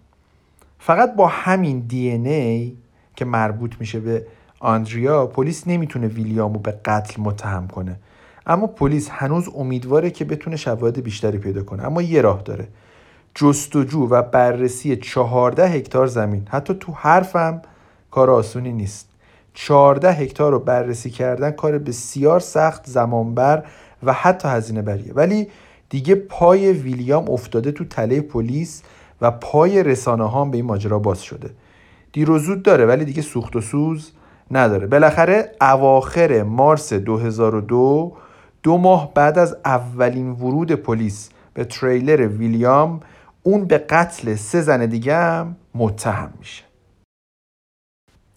[0.79, 2.77] فقط با همین دی ای
[3.17, 4.27] که مربوط میشه به
[4.61, 7.97] آندریا پلیس نمی‌تونه ویلیامو به قتل متهم کنه.
[8.47, 11.87] اما پلیس هنوز امیدواره که بتونه شواهد بیشتری پیدا کنه.
[11.87, 12.69] اما یه راه داره.
[13.35, 16.49] جستجو و بررسی چهارده هکتار زمین.
[16.51, 17.63] حتی تو حرفم
[18.11, 19.09] کار آسونی نیست.
[19.55, 23.65] چهارده هکتار رو بررسی کردن کار بسیار سخت زمانبر
[24.03, 25.13] و حتی هزینه بریه.
[25.13, 25.49] ولی
[25.91, 28.83] دیگه پای ویلیام افتاده تو تله پلیس
[29.21, 31.51] و پای رسانه ها به این ماجرا باز شده.
[32.13, 34.13] دیر و زود داره ولی دیگه سوخت و سوز
[34.51, 34.87] نداره.
[34.87, 38.17] بالاخره اواخر مارس 2002
[38.63, 43.01] دو ماه بعد از اولین ورود پلیس به تریلر ویلیام
[43.43, 46.65] اون به قتل سه زن دیگه هم متهم میشه.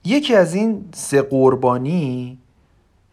[0.06, 2.38] یکی از این سه قربانی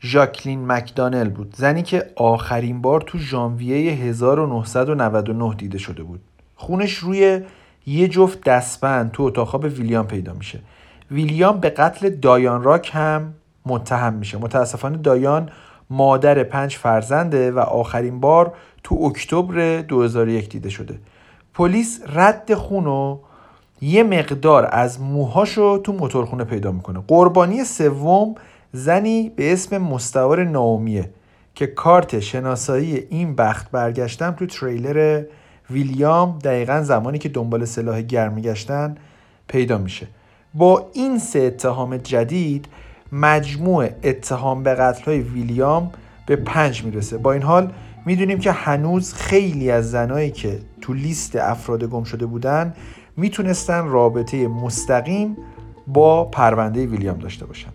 [0.01, 1.55] ژاکلین مکدانل بود.
[1.57, 6.21] زنی که آخرین بار تو ژانویه 1999 دیده شده بود.
[6.57, 7.41] خونش روی
[7.87, 10.61] یه جفت دستبند تو اتاق خواب ویلیام پیدا میشه.
[11.11, 13.35] ویلیام به قتل دایان راک هم
[13.66, 14.38] متهم میشه.
[14.38, 15.51] متاسفانه دایان
[15.90, 18.53] مادر پنج فرزنده و آخرین بار
[18.85, 20.99] تو اکتبر 2001 دیده شده.
[21.55, 23.18] پلیس رد خون و
[23.81, 27.03] یه مقدار از موهاشو تو موتورخونه پیدا می‌کنه.
[27.09, 28.35] قربانی سوم
[28.73, 31.11] زنی به اسم مستوار ناومیه
[31.55, 35.23] که کارت شناسایی این بخت برگشتم تو تریلر
[35.71, 38.97] ویلیام دقیقا زمانی که دنبال سلاح گرم میگشتن
[39.49, 40.07] پیدا میشه.
[40.55, 42.69] با این سه اتهام جدید
[43.13, 45.91] مجموع اتهام به قتل های ویلیام
[46.27, 47.19] به پنج می‌رسه.
[47.19, 47.73] با این حال
[48.07, 52.75] می‌دونیم که هنوز خیلی از زنایی که تو لیست افراد گم شده بودن
[53.17, 55.37] می‌تونستن رابطه مستقیم
[55.87, 57.71] با پرونده ویلیام داشته باشن.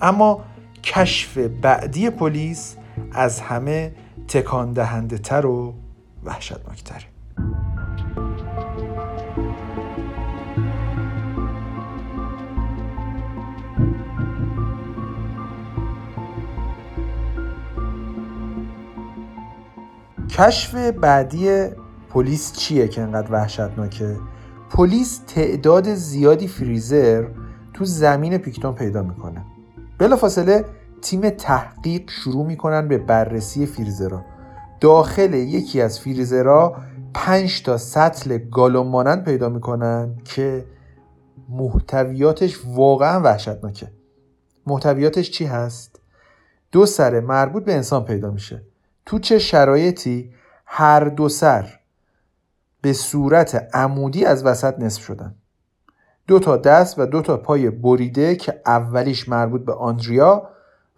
[0.00, 0.44] اما
[0.84, 2.76] کشف بعدی پلیس
[3.12, 3.92] از همه
[4.28, 5.74] تکان دهنده تر و
[6.24, 7.04] وحشتناکتره.
[20.38, 21.68] کشف بعدی
[22.10, 24.16] پلیس چیه که انقدر وحشتناکه؟
[24.70, 27.28] پلیس تعداد زیادی فریزر
[27.74, 29.44] تو زمین پیکتون پیدا می‌کنه.
[29.98, 30.64] بلافاصله
[31.02, 34.24] تیم تحقیق شروع می‌کنن به بررسی فریزرها.
[34.80, 36.76] داخل یکی از فریزرها
[37.14, 40.64] پنج تا سطل گالون مانند پیدا می‌کنن که
[41.48, 43.92] محتویاتش واقعا وحشتناکه.
[44.66, 46.00] محتویاتش چی هست؟
[46.72, 48.67] دو سر مربوط به انسان پیدا میشه.
[49.08, 50.30] تو چه شرایطی
[50.66, 51.78] هر دو سر
[52.80, 55.34] به صورت عمودی از وسط نصف شدن؟
[56.26, 60.48] دو تا دست و دو تا پای بریده که اولیش مربوط به آندریا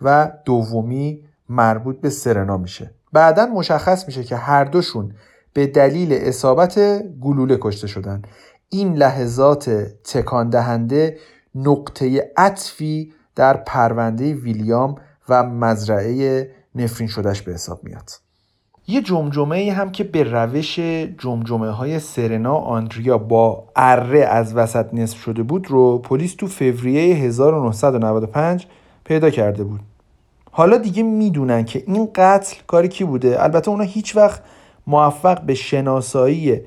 [0.03, 2.91] و دومی مربوط به سرنا میشه.
[3.13, 5.13] بعدا مشخص میشه که هر دوشون
[5.53, 6.79] به دلیل اصابت
[7.21, 8.23] گلوله کشته شدن.
[8.69, 9.71] این لحظات
[10.05, 11.19] تکان دهنده
[11.55, 14.95] نقطه عطفی در پرونده ویلیام
[15.29, 18.11] و مزرعه نفرین شدهش به حساب میاد.
[18.87, 20.79] یه جمجمه ای هم که به روش
[21.19, 27.15] جمجمه های سرنا آندریا با اره از وسط نصف شده بود رو پلیس تو فوریه
[27.15, 28.67] 1995
[29.05, 29.81] پیدا کرده بود.
[30.51, 34.43] حالا دیگه می‌دونن که این قتل کاری کی بوده؟ البته اونا هیچ وقت
[34.87, 36.61] موفق به شناسایی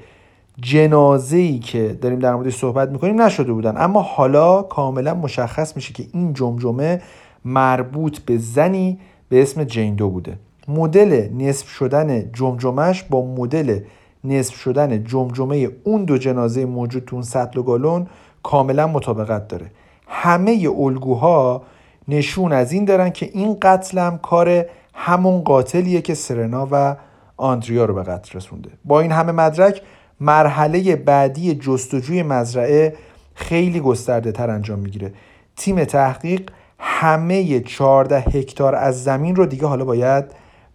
[0.61, 3.73] جنازه ای که داریم در موردش صحبت می‌کنیم نشده بودن.
[3.77, 7.01] اما حالا کاملا مشخص میشه که این جمجمه
[7.45, 8.99] مربوط به زنی
[9.33, 10.37] به اسم جین دو بوده.
[10.67, 13.79] مدل نصف شدن جمجمش با مدل
[14.23, 18.07] نصف شدن جمجمه اون دو جنازه موجود تو اون سطل و گالون
[18.43, 19.71] کاملا مطابقت داره.
[20.07, 21.63] همه الگوها
[22.07, 26.95] نشون از این دارن که این قتل هم کار همون قاتلیه که سرنا و
[27.37, 28.69] آندریا رو به قتل رسونده.
[28.85, 29.81] با این همه مدرک
[30.19, 32.95] مرحله بعدی جستجوی مزرعه
[33.35, 35.13] خیلی گسترده تر انجام می‌گیره.
[35.55, 36.49] تیم تحقیق
[36.85, 40.25] همه 14 هکتار از زمین رو دیگه حالا باید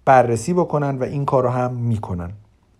[0.05, 2.31] بررسی بکنن و این کار رو هم می‌کنن.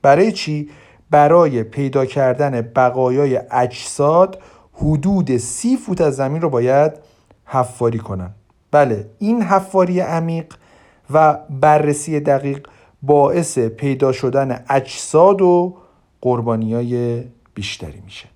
[0.03, 0.71] برای چی؟
[1.11, 6.93] برای پیدا کردن بقایای اجساد حدود سی فوت از زمین رو باید
[7.45, 8.31] حفاری کنن.
[8.71, 10.55] بله این حفاری عمیق
[11.11, 12.67] و بررسی دقیق
[13.03, 15.77] باعث پیدا شدن اجساد و
[16.21, 18.29] قربانی های بیشتری میشه.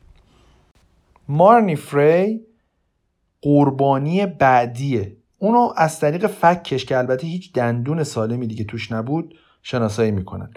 [1.28, 2.40] مارنی فری
[3.42, 5.16] قربانی بعدیه.
[5.38, 10.50] اونو از طریق فکش که البته هیچ دندون سالمی دیگه توش نبود شناسایی می‌کنن.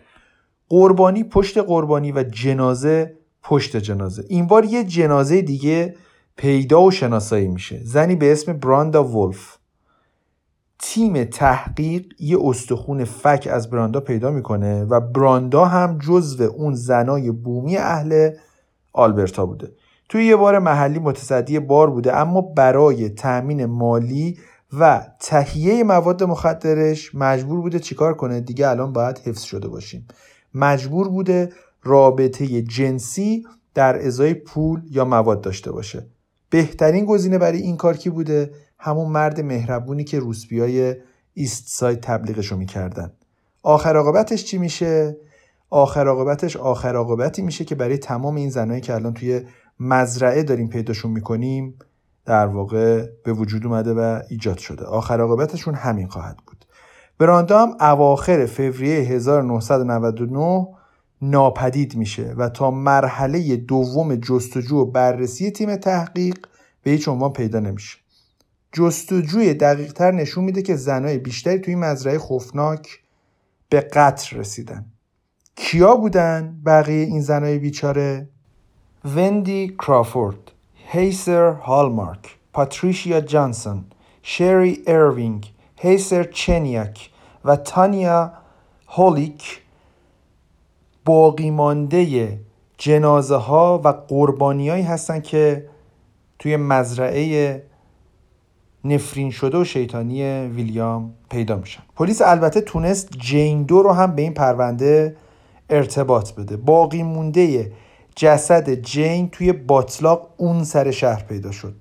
[0.70, 4.26] قربانی پشت قربانی و جنازه پشت جنازه.
[4.30, 5.96] این بار یه جنازه دیگه
[6.38, 7.80] پیدا و شناسایی میشه.
[7.84, 9.58] زنی به اسم براندا ولف
[10.80, 17.32] تیم تحقیق یه استخون فک از براندا پیدا می‌کنه و براندا هم جزو اون زنای
[17.32, 18.30] بومی اهل
[18.94, 19.72] آلبرتا بوده.
[20.10, 24.40] توی یه بار محلی متصدی بار بوده اما برای تأمین مالی
[24.80, 30.08] و تهیه مواد مخدرش مجبور بوده چیکار کنه؟ دیگه الان باید حفظ شده باشیم.
[30.54, 31.50] مجبور بوده
[31.84, 36.06] رابطه جنسی در ازای پول یا مواد داشته باشه.
[36.50, 40.96] بهترین گزینه برای این کار کی بوده؟ همون مرد مهربونی که روسبیای
[41.34, 43.12] ایست ساید تبلیغشو می‌کردن.
[43.64, 45.18] آخر عاقبتش چی میشه؟
[45.70, 49.42] آخر عاقبتش آخر عاقبتی میشه که برای تمام این زنایی که الان توی
[49.80, 51.80] مزرعه داریم پیداشون می‌کنیم
[52.26, 54.86] در واقع به وجود اومده و ایجاد شده.
[54.86, 56.66] آخر عاقبتشون همین خواهد بود.
[57.18, 60.68] براندا هم اواخر فوریه 1999
[61.22, 66.38] ناپدید میشه و تا مرحله دوم جستجو و بررسی تیم تحقیق
[66.84, 67.98] به هیچ عنوان پیدا نمیشه.
[68.72, 73.00] جستجوی دقیق تر نشون میده که زنای بیشتری توی مزرعه خوفناک
[73.70, 74.86] به قتل رسیدن.
[75.56, 78.28] کیا بودن بقیه این زنای بیچاره؟
[79.16, 83.84] وندی کرافورد هیسر هالمارک پاتریشیا جانسون
[84.24, 87.10] شری اروینگ هیسر چنیاک
[87.46, 88.32] و تانیا
[88.88, 89.62] هولیک
[91.06, 92.40] باقی مانده
[92.78, 95.70] جنازه ها و قربانیایی هستن که
[96.40, 97.64] توی مزرعه
[98.86, 101.84] نفرین شده و شیطانی ویلیام پیدا میشن.
[101.96, 105.16] پلیس البته تونست جین دو رو هم به این پرونده
[105.70, 106.58] ارتباط بده.
[106.58, 107.72] باقی مونده
[108.16, 111.74] جسد جین توی باطلاق اون سر شهر پیدا شد.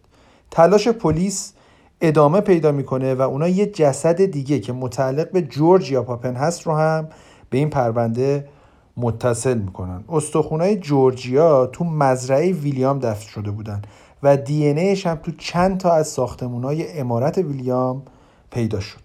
[0.51, 1.53] تلاش پلیس
[2.01, 6.63] ادامه پیدا می‌کنه و اونا یه جسد دیگه که متعلق به جورج یا پاپن هست
[6.63, 7.09] رو هم
[7.51, 8.49] به این پرونده
[8.97, 10.05] متصل می‌کنن.
[10.09, 13.83] استخونای جورجیا تو مزرعه ویلیام دفن شده بودن
[14.23, 18.03] و دی ایش هم تو چند تا از ساختمونای امارت ویلیام
[18.51, 19.01] پیدا شد.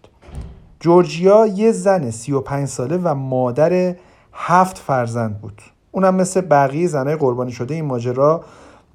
[0.79, 3.95] جورجیا یه زن 35 ساله و مادر
[4.41, 5.61] هفت فرزند بود.
[5.91, 8.43] اونم مثل بقیه زنای قربانی شده این ماجرا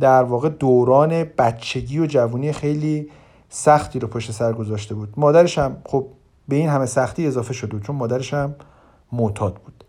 [0.00, 3.10] در واقع دوران بچگی و جوانی خیلی
[3.48, 5.08] سختی رو پشت سر گذاشته بود.
[5.16, 6.06] مادرش هم خب
[6.48, 8.54] به این همه سختی اضافه شده بود چون مادرش هم
[9.12, 9.84] معتاد بود.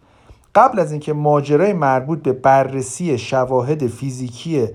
[0.56, 4.68] قبل از اینکه ماجرای مربوط به بررسی شواهد فیزیکی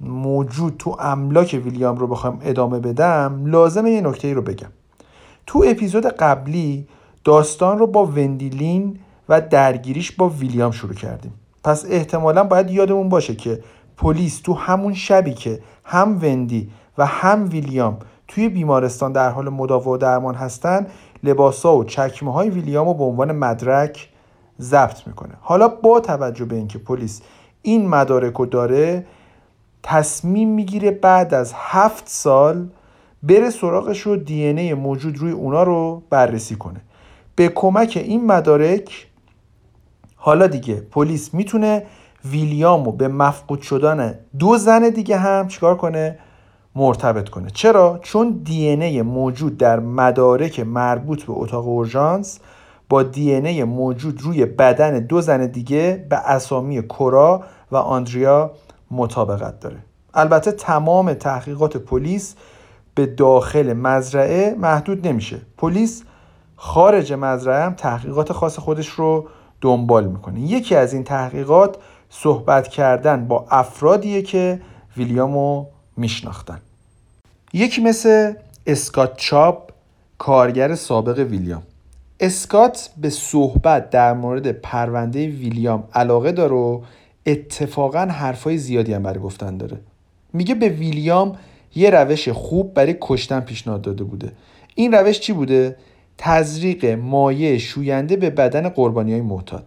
[0.00, 4.70] موجود تو املاک ویلیام رو بخوام ادامه بدم لازمه یه نکته رو بگم.
[5.46, 6.86] تو اپیزود قبلی
[7.24, 8.98] داستان رو با وندیلین
[9.28, 11.34] و درگیریش با ویلیام شروع کردیم.
[11.64, 13.60] پس احتمالا باید یادمون باشه که
[13.96, 17.98] پلیس تو همون شبی که هم وندی و هم ویلیام
[18.28, 20.86] توی بیمارستان در حال مداوا و درمان هستن
[21.22, 24.08] لباسا و چکمه های ویلیام رو به عنوان مدرک
[24.60, 25.34] ضبط می‌کنه.
[25.40, 27.22] حالا با توجه به اینکه پلیس
[27.62, 29.06] این مدارک رو داره
[29.82, 32.68] تصمیم می‌گیره بعد از هفت سال
[33.22, 36.80] بره سراغش رو دی موجود روی اونا رو بررسی کنه.
[37.36, 39.07] به کمک این مدارک
[40.18, 41.86] حالا دیگه پلیس می‌تونه
[42.24, 46.18] ویلیام رو به مفقود شدن دو زن دیگه هم چیکار کنه؟
[46.74, 47.50] مرتبط کنه.
[47.50, 52.40] چرا؟ چون دی ای موجود در مدارک مربوط به اتاق اورژانس
[52.88, 57.42] با دی ای موجود روی بدن دو زن دیگه به اسامی کورا
[57.72, 58.50] و آندریا
[58.90, 59.76] مطابقت داره.
[60.14, 62.34] البته تمام تحقیقات پلیس
[62.94, 65.40] به داخل مزرعه محدود نمیشه.
[65.56, 66.02] پلیس
[66.56, 69.28] خارج مزرعه هم تحقیقات خاص خودش رو
[69.60, 70.40] دنبال می‌کنه.
[70.40, 71.76] یکی از این تحقیقات
[72.10, 74.60] صحبت کردن با افرادیه که
[74.96, 76.60] ویلیامو میشناختن.
[77.52, 78.32] یکی مثل
[78.66, 79.70] اسکات چاپ
[80.18, 81.62] کارگر سابق ویلیام.
[82.20, 86.80] اسکات به صحبت در مورد پرونده ویلیام علاقه داره و
[87.26, 89.78] اتفاقا حرفای زیادی هم برای گفتن داره.
[90.32, 91.36] میگه به ویلیام
[91.74, 94.32] یه روش خوب برای کشتن پیشنهاد داده بوده.
[94.74, 95.76] این روش چی بوده؟
[96.18, 99.64] تزریق مایع شوینده به بدن قربانی های معتاد.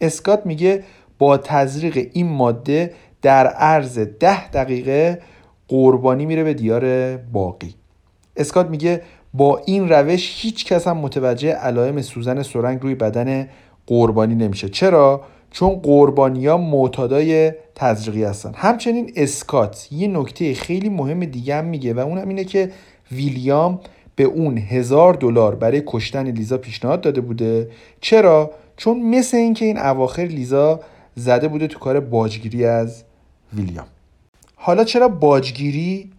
[0.00, 0.84] اسکات میگه
[1.18, 2.92] با تزریق این ماده
[3.22, 5.18] در عرض ده دقیقه
[5.68, 7.74] قربانی میره به دیار باقی.
[8.36, 9.02] اسکات میگه
[9.34, 13.48] با این روش هیچ کس هم متوجه علائم سوزن سرنگ روی بدن
[13.86, 14.68] قربانی نمیشه.
[14.68, 18.52] چرا؟ چون قربانیا معتادای تزریقی هستن.
[18.54, 22.70] همچنین اسکات یه نکته خیلی مهم دیگه هم میگه و اونم اینه که
[23.12, 23.80] ویلیام
[24.16, 27.70] به اون هزار دلار برای کشتن لیزا پیشنهاد داده بوده.
[28.00, 30.80] چرا؟ چون مثل اینکه این اواخر لیزا
[31.14, 33.04] زده بوده تو کار باجگیری از
[33.52, 33.86] ویلیام.
[34.54, 36.10] حالا چرا باجگیری؟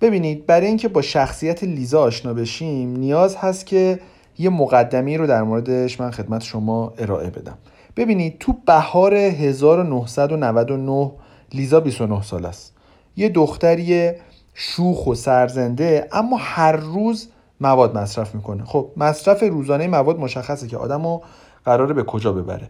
[0.00, 4.00] ببینید برای اینکه با شخصیت لیزا آشنا بشیم نیاز هست که
[4.38, 7.58] یه مقدمی رو در موردش من خدمت شما ارائه بدم.
[7.96, 11.12] ببینید تو بهار 1999
[11.52, 12.72] لیزا 29 سال است.
[13.16, 14.12] یه دختری
[14.54, 17.28] شوخ و سرزنده اما هر روز
[17.60, 18.64] مواد مصرف می‌کنه.
[18.64, 21.22] خب مصرف روزانه مواد مشخصه که آدم رو
[21.64, 22.68] قراره به کجا ببره.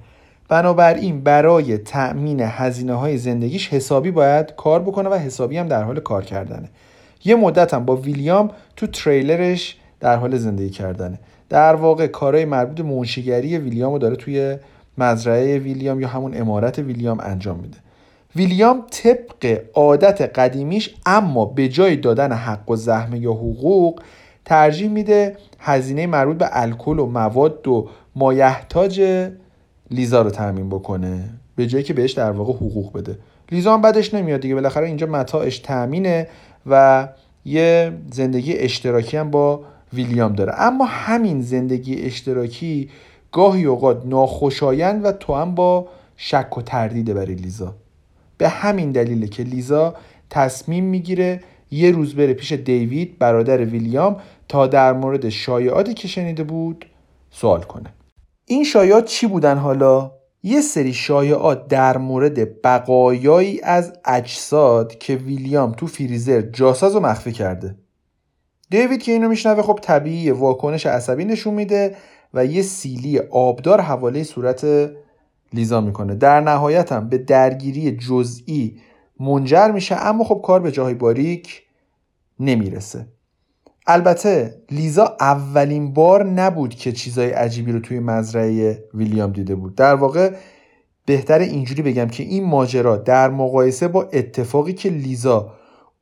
[0.49, 6.01] بنابراین برای تأمین هزینه های زندگیش حسابی باید کار بکنه و حسابی هم در حال
[6.01, 6.69] کار کردنه.
[7.25, 11.19] یه مدت هم با ویلیام تو تریلرش در حال زندگی کردنه.
[11.49, 14.57] در واقع کارهای مربوط به منشیگری ویلیام رو داره توی
[14.99, 17.79] مزرعه ویلیام یا همون امارت ویلیام انجام میده.
[18.37, 24.03] ویلیام طبق عادت قدیمیش اما به جای دادن حق و زحمه یا حقوق
[24.45, 29.29] ترجیح میده هزینه مربوط به الکل و مواد و مایحتاج
[29.91, 33.19] لیزا رو تامین بکنه به جایی که بهش در واقع حقوق بده.
[33.53, 36.29] لیزا هم بدش نمیاد دیگه بالاخره اینجا متاعش تامینه
[36.67, 37.09] و
[37.45, 40.53] یه زندگی اشتراکی هم با ویلیام داره.
[40.57, 42.91] اما همین زندگی اشتراکی
[43.33, 47.75] گاهی اوقات ناخوشایند و تو هم با شک و تردیده برای لیزا.
[48.41, 49.95] به همین دلیله که لیزا
[50.31, 54.17] تصمیم می‌گیره یه روز بره پیش دیوید برادر ویلیام
[54.49, 56.87] تا در مورد شایعاتی که شنیده بود
[57.31, 57.95] سوال کنه
[58.47, 60.13] این شایعات چی بودن حالا؟
[60.43, 67.33] یه سری شایعات در مورد بقایایی از اجساد که ویلیام تو فریزر جاساز و مخفی
[67.33, 67.75] کرده
[68.71, 71.97] دیوید که اینو میشنوه خب طبیعی واکنش عصبی نشون میده
[72.35, 74.91] و یه سیلی آبدار حواله صورت
[75.53, 76.15] لیزا می‌کنه.
[76.15, 78.81] در نهایت هم به درگیری جزئی
[79.21, 81.63] منجر میشه اما خب کار به جای باریک
[82.41, 83.07] نمی‌رسه.
[83.87, 89.75] البته لیزا اولین بار نبود که چیزای عجیبی رو توی مزرعه ویلیام دیده بود.
[89.75, 90.33] در واقع
[91.07, 95.53] بهتر اینجوری بگم که این ماجرا در مقایسه با اتفاقی که لیزا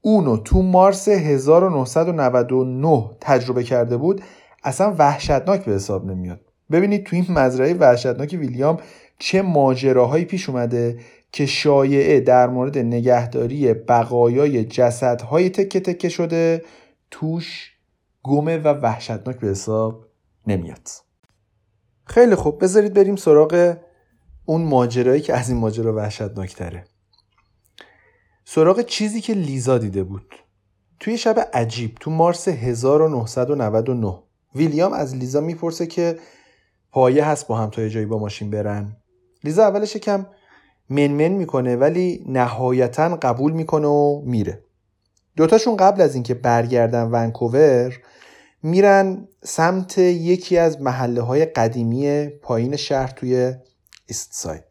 [0.01, 4.23] اونو تو مارس 1999 تجربه کرده بود
[4.65, 6.41] اصلا وحشتناک به حساب نمیاد.
[6.71, 8.77] ببینید تو این مزرعه وحشتناک ویلیام
[9.19, 11.01] چه ماجراهایی پیش اومده
[11.33, 16.65] که شایعه در مورد نگهداری بقایای جسدهای تکه تکه شده
[17.11, 17.73] توش
[18.23, 20.07] گمه و وحشتناک به حساب
[20.47, 20.89] نمیاد.
[22.05, 23.77] خیلی خوب بذارید بریم سراغ
[24.45, 26.85] اون ماجرایی که از این ماجرا وحشتناک تره
[28.45, 30.35] سراغ چیزی که لیزا دیده بود.
[31.01, 34.23] توی شب عجیب تو مارس 1999
[34.55, 36.19] ویلیام از لیزا می‌پرسه که
[36.91, 38.97] پایه هست با هم تا یه جایی با ماشین برن.
[39.45, 40.27] لیزا اولش کم
[40.91, 44.63] منمن می‌کنه ولی نهایتا قبول می‌کنه و میره.
[45.37, 47.99] دوتاشون قبل از اینکه برگردن ونکوور
[48.63, 53.55] میرن سمت یکی از محله های قدیمی پایین شهر توی
[54.07, 54.65] East Side.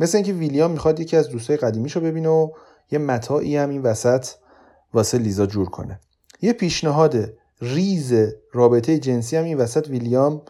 [0.00, 2.50] مثل اینکه ویلیام می‌خواد یکی از دوستای قدیمیشو ببینه و
[2.90, 4.26] یه متاعی هم این وسط
[4.94, 6.00] واسه لیزا جور کنه.
[6.42, 8.14] یه پیشنهاد ریز
[8.52, 10.42] رابطه جنسی هم این وسط ویلیام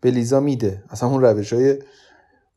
[0.00, 0.82] به لیزا میده.
[0.90, 1.78] اصلا اون روش های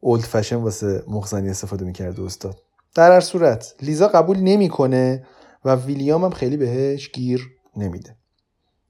[0.02, 2.62] old fashion واسه مخ‌زنی استفاده می‌کرده استاد.
[2.96, 5.26] در هر صورت لیزا قبول نمی‌کنه
[5.66, 8.16] و ویلیام هم خیلی بهش گیر نمیده.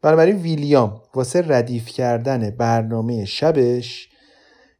[0.01, 4.09] بنابراین ویلیام واسه ردیف کردن برنامه شبش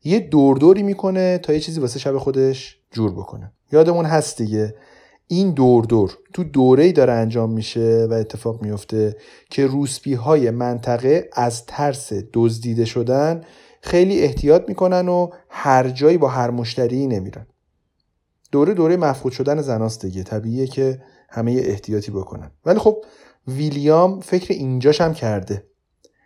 [0.04, 3.52] یه دوردوری می‌کنه تا یه چیزی واسه شب خودش جور بکنه.
[3.72, 4.76] یادمون هست دیگه
[5.28, 9.16] این دور دور تو دوره ای داره انجام میشه و اتفاق میفته
[9.50, 13.42] که روسپی های منطقه از ترس دزدیده شدن
[13.82, 17.48] خیلی احتیاط می‌کنن و هر جایی با هر مشتری نمیرن.
[18.52, 20.24] دوره دوره مفقود شدن زناست دیگه.
[20.24, 22.52] طبیعیه که همه احتیاطی بکنن.
[22.66, 23.06] ولی خب
[23.48, 25.64] ویلیام فکر اینجاش هم کرده.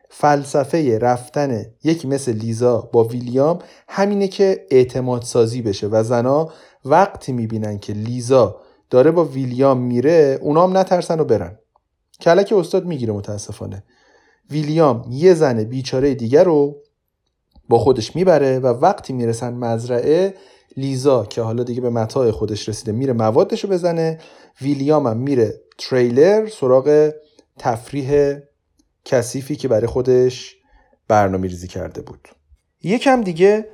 [0.10, 6.49] فلسفه رفتن یکی مثل لیزا با ویلیام همینه که اعتماد سازی بشه و زنا
[6.86, 11.60] وقتی می‌بینن که لیزا داره با ویلیام میره اونام نترسن و برن.
[12.22, 13.84] کلک استاد می‌گیره متاسفانه.
[14.51, 16.82] ویلیام یه زن بیچاره دیگر رو
[17.70, 20.34] با خودش می‌بره و وقتی می‌رسن مزرعه
[20.78, 24.20] لیزا که حالا دیگه به متاع خودش رسیده میره موادش رو بزنه.
[24.61, 27.13] ویلیام هم میره تریلر سراغ
[27.57, 28.36] تفریح
[29.05, 30.55] کثیفی که برای خودش
[31.07, 32.28] برنامه ریزی کرده بود.
[32.84, 33.66] یکم دیگه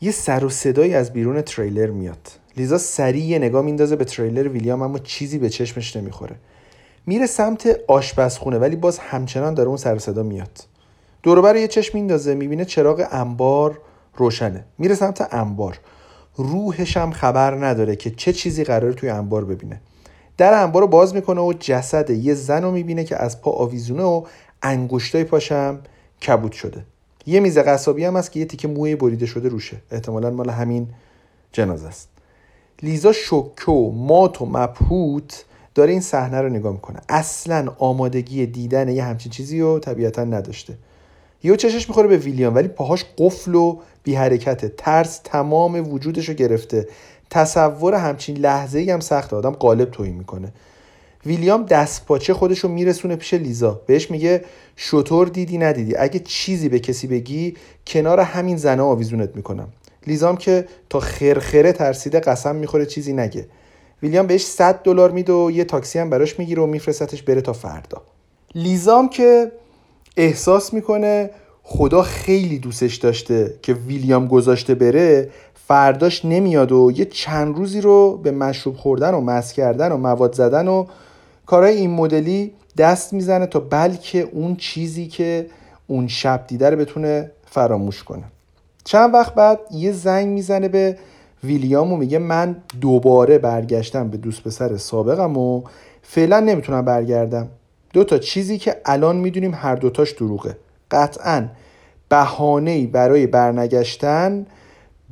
[0.00, 2.28] یه سر و صدایی از بیرون تریلر میاد.
[2.56, 6.36] لیزا سریع نگاه میندازه به تریلر ویلیام اما چیزی به چشمش نمی‌خوره.
[7.06, 10.58] میره سمت آشپزخونه ولی باز همچنان داره اون سر صدا میاد.
[11.22, 13.80] دور یه چشم میندازه می‌بینه چراغ انبار
[14.16, 14.64] روشنه.
[14.78, 15.78] میره سمت انبار.
[16.36, 19.80] روحش هم خبر نداره که چه چیزی قراره توی انبار ببینه.
[20.36, 24.02] در انبار رو باز می‌کنه و جسد یه زن رو می‌بینه که از پا آویزونه
[24.02, 24.22] و
[24.62, 25.78] انگشتای پاشم
[26.26, 26.84] کبود شده.
[27.26, 29.76] یه میز قصابی هم هست که یه تیکه موی بریده شده روشه.
[29.90, 30.88] احتمالا مال همین
[31.52, 32.08] جنازه است.
[32.82, 35.44] لیزا شوکه و مات و مبهوت
[35.74, 37.00] داره این صحنه رو نگاه می‌کنه.
[37.08, 40.74] اصلا آمادگی دیدن یه همچین چیزی رو طبیعتا نداشته.
[41.42, 46.34] یهو چشش می‌خوره به ویلیام ولی پاهاش قفل و بی حرکته ترس تمام وجودش رو
[46.34, 46.88] گرفته.
[47.30, 49.34] تصور همچین لحظه ای هم سخت.
[49.34, 50.52] آدم قالب توهین می‌کنه.
[51.26, 53.80] ویلیام دست پاچه خودش رو میرسونه پیش لیزا.
[53.86, 54.44] بهش میگه
[54.76, 55.96] شطور دیدی ندیدی.
[55.96, 59.68] اگه چیزی به کسی بگی کنار همین زنه آویزونت می‌کنم.
[60.06, 63.46] لیزام که تا خرخره ترسیده قسم می‌خوره چیزی نگه.
[64.02, 67.52] ویلیام بهش 100 دلار میده و یه تاکسی هم براش می‌گیره و میفرستتش بره تا
[67.52, 68.02] فردا.
[68.54, 69.52] لیزام که
[70.18, 71.30] احساس می‌کنه
[71.62, 75.30] خدا خیلی دوستش داشته که ویلیام گذاشته بره
[75.66, 80.34] فرداش نمیاد و یه چند روزی رو به مشروب خوردن و مس کردن و مواد
[80.34, 80.86] زدن و
[81.46, 85.46] کارهای این مدلی دست می‌زنه تا بلکه اون چیزی که
[85.86, 88.24] اون شب دیده رو بتونه فراموش کنه.
[88.84, 90.98] چند وقت بعد یه زنگ می‌زنه به
[91.44, 95.62] ویلیام و میگه من دوباره برگشتم به دوست پسر سابقم و
[96.02, 97.48] فعلا نمی‌تونم برگردم.
[97.92, 100.56] دو تا چیزی که الان می‌دونیم هر دوتاش دروغه.
[100.90, 101.48] قطعا
[102.08, 104.46] بهانه برای برنگشتن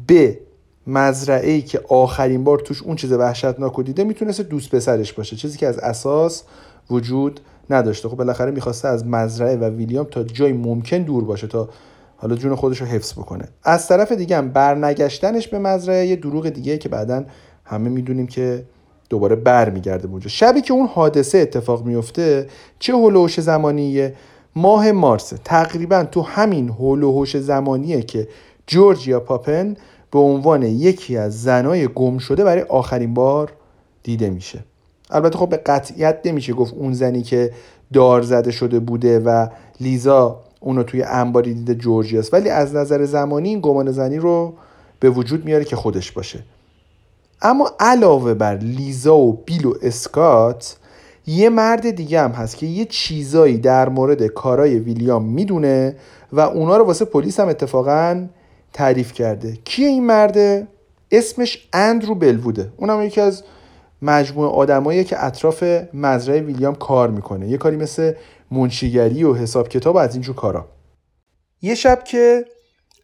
[0.07, 0.39] به
[0.87, 5.37] مزرعه ای که آخرین بار توش اون چیز وحشتناک دیده می‌تونست دوست پسرش باشه.
[5.37, 6.43] چیزی که از اساس
[6.91, 8.09] وجود نداشته.
[8.09, 11.68] خب بالاخره می‌خواسته از مزرعه و ویلیام تا جای ممکن دور باشه تا
[12.16, 13.49] حالا جون خودش رو حفظ بکنه.
[13.64, 17.24] از طرف دیگه هم برنگشتنش به مزرعه یه دروغ دیگه که بعدا
[17.64, 18.64] همه می‌دونیم که
[19.09, 20.28] دوباره برمیگرده اونجا.
[20.28, 22.46] شبی که اون حادثه اتفاق میفته
[22.78, 24.14] چه هلوش زمانیه؟
[24.57, 25.32] ماه مارس.
[25.44, 28.28] تقریبا تو همین هلوهوش زمانیه که
[28.66, 29.76] جورجیا پاپن
[30.11, 33.52] به عنوان یکی از زنای گم شده برای آخرین بار
[34.02, 34.59] دیده میشه.
[35.11, 37.52] البته خب به قطعیت نمیشه گفت اون زنی که
[37.92, 39.46] دار زده شده بوده و
[39.80, 42.34] لیزا اونو توی انباری دیده جورجیاست.
[42.34, 44.54] ولی از نظر زمانی این گمان زنی رو
[45.00, 46.38] به وجود میاره که خودش باشه.
[47.43, 50.76] اما علاوه بر لیزا و بیل و اسکات
[51.26, 55.97] یه مرد دیگه هم هست که یه چیزایی در مورد کارای ویلیام می‌دونه
[56.32, 58.26] و اونا رو واسه پلیس هم اتفاقا
[58.72, 59.59] تعریف کرده.
[59.64, 60.66] کیه این مرده؟
[61.11, 62.72] اسمش اندرو بلووده.
[62.76, 63.43] اونم یکی از
[64.03, 65.62] مجموعه آدمایی که اطراف
[65.95, 67.49] مزرعه ویلیام کار می‌کنه.
[67.49, 68.12] یه کاری مثل
[68.51, 70.68] منشیگری و حساب کتاب از اینجور کارا.
[71.62, 72.45] یه شب که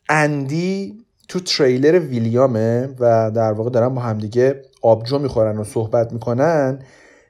[0.08, 6.78] اندی تو تریلر ویلیامه و در واقع دارن با همدیگه آبجو می‌خورن و صحبت می‌کنن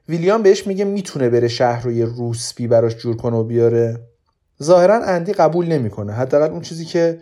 [0.09, 4.01] ویلیام بهش میگه می‌تونه بره شهر رو یه روسپی براش جور کنه و بیاره.
[4.63, 6.13] ظاهرا اندی قبول نمی‌کنه.
[6.13, 7.19] حداقل اون چیزی که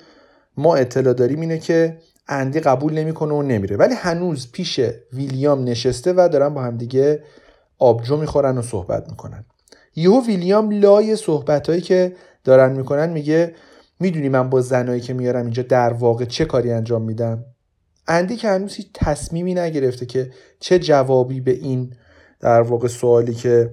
[0.56, 1.96] ما اطلاع داریم اینه که
[2.28, 3.76] اندی قبول نمی‌کنه و نمیره.
[3.76, 4.80] ولی هنوز پیش
[5.12, 7.22] ویلیام نشسته و دارن با همدیگه
[7.78, 9.44] آبجو می‌خورن و صحبت می‌کنن.
[9.96, 12.12] یهو ویلیام لای صحبتهایی که
[12.44, 13.54] دارن می‌کنن میگه
[14.00, 17.44] می‌دونی من با زنایی که میارم اینجا در واقع چه کاری انجام میدم؟
[18.08, 20.30] اندی که هنوز هیچ تصمیمی نگرفته که
[20.60, 21.92] چه جوابی به این
[22.40, 23.70] در واقع سوالی که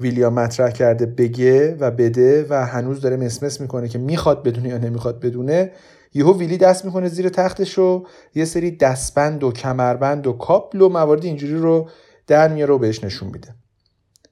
[0.00, 4.78] ویلیام مطرح کرده بگه و بده و هنوز داره مسمس می‌کنه که می‌خواد بدونه یا
[4.78, 5.72] نمی‌خواد بدونه
[6.14, 10.88] یهو ویلی دست می‌کنه زیر تختش رو یه سری دستبند و کمربند و کابل و
[10.88, 11.88] موارد اینجوری رو
[12.26, 13.54] در میاره و بهش نشون میده.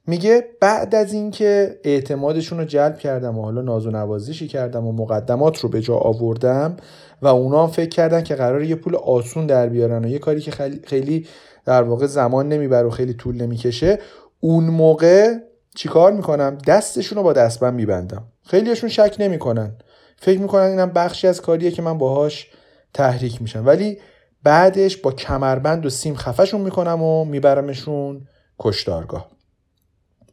[0.07, 4.91] میگه بعد از اینکه اعتمادشون رو جلب کردم و حالا ناز و نوازشی کردم و
[4.91, 6.77] مقدمات رو به جا آوردم
[7.21, 10.41] و اونا هم فکر کردن که قرار یه پول آسون در بیارن و یه کاری
[10.41, 10.51] که
[10.87, 11.27] خیلی
[11.65, 13.99] در واقع زمان نمی‌بره و خیلی طول نمی‌کشه
[14.39, 15.33] اون موقع
[15.75, 18.23] چیکار می‌کنم؟ دستشون رو با دستبند میبندم.
[18.45, 19.75] خیلیشون شک نمی‌کنن.
[20.17, 22.47] فکر می‌کنن اینم بخشی از کاریه که من باهاش
[22.93, 23.65] تحریک میشم.
[23.65, 23.99] ولی
[24.43, 28.27] بعدش با کمربند و سیم خفشون می‌کنم و میبرمشون
[28.59, 29.38] کشتارگاه.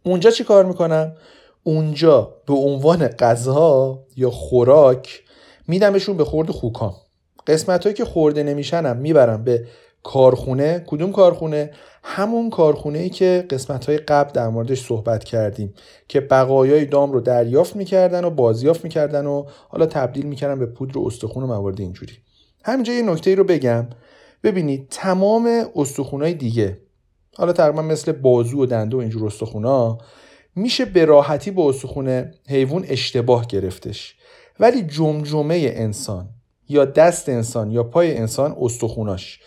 [0.07, 1.13] اونجا چی کار می‌کنم؟
[1.63, 5.23] اونجا به عنوان غذا یا خوراک
[5.69, 6.93] میدمشون به خورد خوکان.
[7.47, 9.65] قسمت هایی که خورده نمیشنم می‌برم به
[10.03, 10.85] کارخونه.
[10.87, 11.71] کدوم کارخونه؟
[12.03, 15.75] همون کارخونه ای که قسمت های قبل در موردش صحبت کردیم
[16.09, 20.99] که بقایای دام رو دریافت می‌کردن و بازیافت می‌کردن و حالا تبدیل می‌کردن به پودر
[20.99, 22.13] و استخون و موارد اینجوری.
[22.65, 23.87] همینجا یه نکته ای رو بگم.
[24.45, 25.67] ببینید تمام
[26.13, 26.79] های دیگه
[27.37, 29.99] حالا تقریبا مثل بازو و دنده و اینجور استخونا
[30.57, 34.14] میشه به راحتی با استخون حیوان اشتباه گرفتش.
[34.61, 36.28] ولی جمجمه انسان
[36.68, 39.41] یا دست انسان یا پای انسان استخوناش.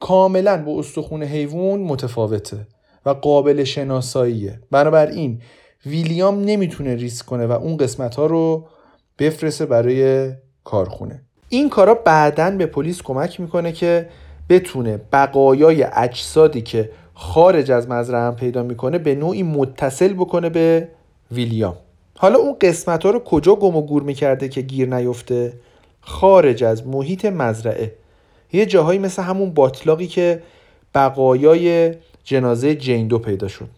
[0.00, 2.66] کاملا با استخون حیوان متفاوته
[3.06, 4.60] و قابل شناساییه.
[4.70, 5.40] بنابراین
[5.86, 8.68] ویلیام نمی‌تونه ریسک کنه و اون قسمت ها رو
[9.18, 10.32] بفرسته برای
[10.64, 11.22] کارخونه.
[11.48, 14.08] این کارا بعدا به پلیس کمک می‌کنه که
[14.48, 20.88] بتونه بقایای اجسادی که خارج از مزرعه هم پیدا می‌کنه به نوعی متصل بکنه به
[21.30, 21.76] ویلیام.
[22.18, 25.52] حالا اون قسمت ها رو کجا گم و گور می‌کرده که گیر نیفته؟
[26.00, 27.94] خارج از محیط مزرعه.
[28.52, 30.42] یه جاهایی مثل همون باطلاقی که
[30.94, 31.94] بقایای
[32.24, 33.68] جنازه جین دو پیدا شد.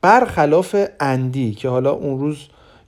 [0.00, 2.38] برخلاف اندی که حالا اون روز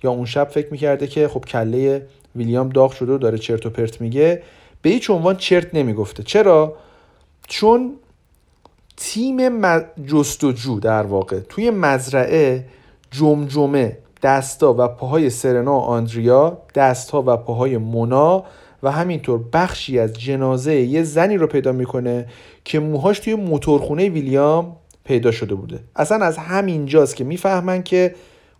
[0.02, 2.06] یا اون شب فکر می‌کرده که خب کله
[2.36, 4.42] ویلیام داغ شده و داره چرت و پرت میگه
[4.82, 6.22] به هیچ عنوان چرت نمی‌گفته.
[6.22, 6.76] چرا؟
[7.48, 7.96] چون
[8.96, 9.50] تیم
[10.06, 11.40] جستجو در واقع.
[11.40, 12.64] توی مزرعه
[13.10, 18.44] جمجمه دستا و پاهای سرنا و آندریا دستها و پاهای مونا
[18.82, 22.26] و همینطور بخشی از جنازه یه زنی رو پیدا می‌کنه
[22.64, 25.80] که موهاش توی موتورخونه ویلیام پیدا شده بوده.
[25.96, 28.14] اصلا از همین جاست که می‌فهمن که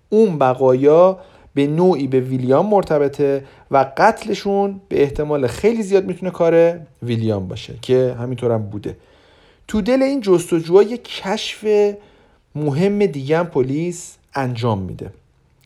[0.08, 1.18] اون بقایا
[1.54, 7.74] به نوعی به ویلیام مرتبطه و قتلشون به احتمال خیلی زیاد می‌تونه کار ویلیام باشه
[7.82, 8.96] که همینطورم هم بوده.
[9.68, 11.64] تو دل این جستجوها یه کشف
[12.54, 15.10] مهم دیگه پلیس انجام میده.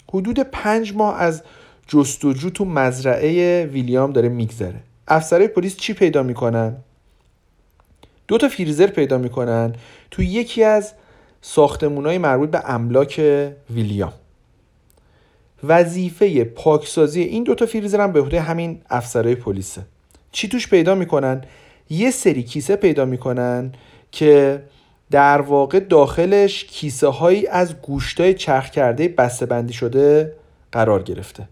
[0.09, 1.43] حدود پنج ماه از
[1.89, 4.81] جستجو تو مزرعه ویلیام داره میگذره.
[5.09, 6.77] افسرهای پلیس چی پیدا می‌کنن؟
[8.29, 9.75] دو تا فریزر پیدا می‌کنن
[10.11, 10.93] تو یکی از
[11.43, 13.23] ساختمونهای مربوط به املاک
[13.71, 14.13] ویلیام.
[15.65, 19.83] وظیفه پاکسازی این دوتا فریزر هم به عهده همین افسرهای پلیسه.
[20.33, 21.45] چی توش پیدا می‌کنن؟
[21.91, 23.73] یه سری کیسه پیدا می‌کنن
[24.13, 24.63] که
[25.11, 30.33] در واقع داخلش کیسه هایی از گوشتای چرخ کرده بسته بندی شده
[30.73, 31.49] قرار گرفته.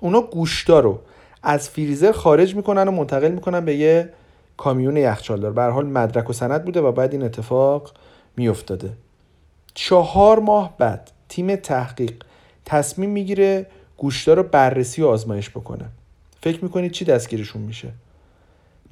[0.00, 1.00] اونا گوشتا رو
[1.42, 4.08] از فریزر خارج می‌کنن و منتقل می‌کنن به یه
[4.56, 5.52] کامیون یخچالدار.
[5.52, 7.92] به حال مدرک و سند بوده و بعد این اتفاق
[8.36, 8.92] میافتاده.
[9.74, 12.24] چهار ماه بعد تیم تحقیق
[12.64, 13.66] تصمیم می‌گیره
[13.96, 15.84] گوشتا رو بررسی و آزمایش بکنه.
[16.40, 17.88] فکر می‌کنید چی دستگیرشون میشه؟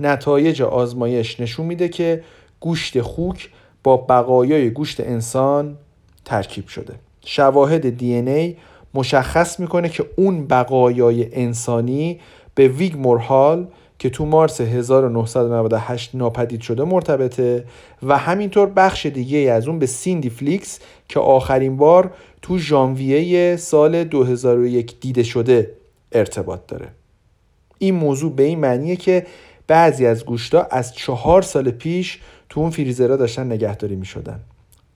[0.00, 2.24] نتایج آزمایش نشون میده که
[2.60, 3.50] گوشت خوک
[3.84, 5.76] با بقایای گوشت انسان
[6.24, 6.94] ترکیب شده.
[7.24, 8.56] شواهد DNA
[8.94, 12.20] مشخص می‌کنه که اون بقایای انسانی
[12.54, 13.66] به ویگ مورهال
[13.98, 17.64] که تو مارس 1998 ناپدید شده مرتبطه
[18.02, 22.10] و همینطور بخش دیگه از اون به سیندی فلیکس که آخرین بار
[22.42, 25.70] تو ژانویه سال 2001 دیده شده
[26.12, 26.88] ارتباط داره.
[27.78, 29.26] این موضوع به این معنیه که
[29.70, 32.18] بعضی از گوشتا از چهار سال پیش
[32.48, 34.40] تو اون فریزرها داشتن نگهداری می شدن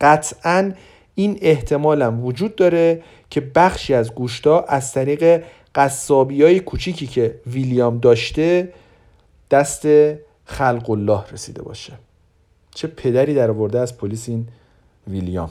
[0.01, 0.73] قطعا
[1.15, 5.43] این احتمالم وجود داره که بخشی از گوشتا از طریق
[5.75, 8.73] قصابی های کوچیکی که ویلیام داشته
[9.51, 9.87] دست
[10.45, 11.93] خلق الله رسیده باشه.
[12.75, 14.49] چه پدری در آورده از پلیس این
[15.07, 15.51] ویلیام.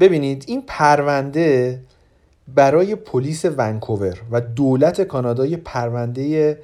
[0.00, 1.80] ببینید این پرونده
[2.54, 6.58] برای پلیس ونکوور و دولت کانادا یه پرونده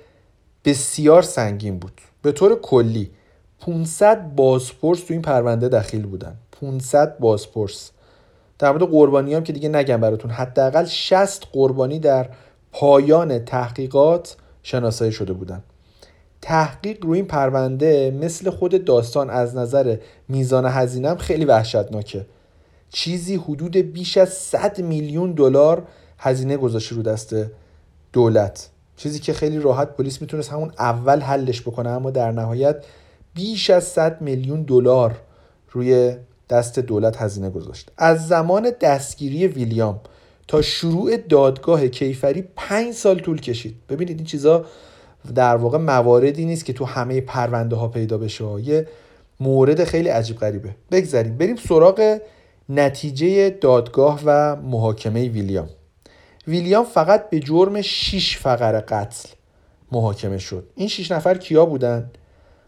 [0.65, 2.01] بسیار سنگین بود.
[2.23, 3.11] به طور کلی
[3.61, 6.37] 500 بازپرس تو این پرونده دخیل بودن.
[6.61, 7.91] 500 بازپرس.
[8.59, 10.31] در مورد قربانی هم که دیگه نگم براتون.
[10.31, 12.29] حداقل 60 قربانی در
[12.73, 15.63] پایان تحقیقات شناسایی شده بودن.
[16.43, 19.97] تحقیق روی این پرونده مثل خود داستان از نظر
[20.29, 22.27] میزان هزینه خیلی وحشتناکه.
[22.91, 25.87] چیزی حدود بیش از 100 میلیون دلار
[26.19, 27.35] هزینه گذاشته رو دست
[28.13, 28.71] دولت.
[28.97, 32.85] چیزی که خیلی راحت پلیس می‌تونست همون اول حلش بکنه اما در نهایت
[33.35, 35.21] بیش از 100 میلیون دلار
[35.71, 36.17] روی
[36.51, 37.91] دست دولت هزینه گذاشت.
[37.99, 40.01] از زمان دستگیری ویلیام
[40.49, 43.77] تا شروع دادگاه کیفری پنج سال طول کشید.
[43.89, 44.65] ببینید این چیزا
[45.35, 48.61] در واقع مواردی نیست که تو همه پرونده ها پیدا بشه.
[48.61, 48.89] یه
[49.41, 50.75] مورد خیلی عجیب غریبه.
[50.91, 51.37] بگذاریم.
[51.37, 52.19] بریم سراغ
[52.69, 55.69] نتیجه دادگاه و محاکمه ویلیام.
[56.49, 59.29] ویلیام فقط به جرم 6 فقر قتل
[59.93, 60.67] محاکمه شد.
[60.75, 62.11] این 6 نفر کیا بودن؟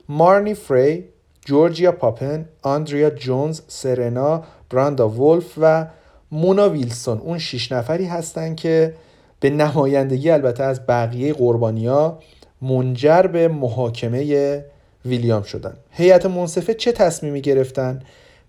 [0.08, 1.04] مارنی فری
[1.44, 5.86] جورجیا پاپن آندریا جونز سرنا براندا ولف و
[6.32, 7.18] مونا ویلسون.
[7.18, 8.94] اون 6 نفری هستن که
[9.40, 12.18] به نمایندگی البته از بقیه قربانیا
[12.62, 14.64] منجر به محاکمه
[15.04, 15.76] ویلیام شدن.
[15.90, 18.02] هیئت منصفه چه تصمیمی گرفتن؟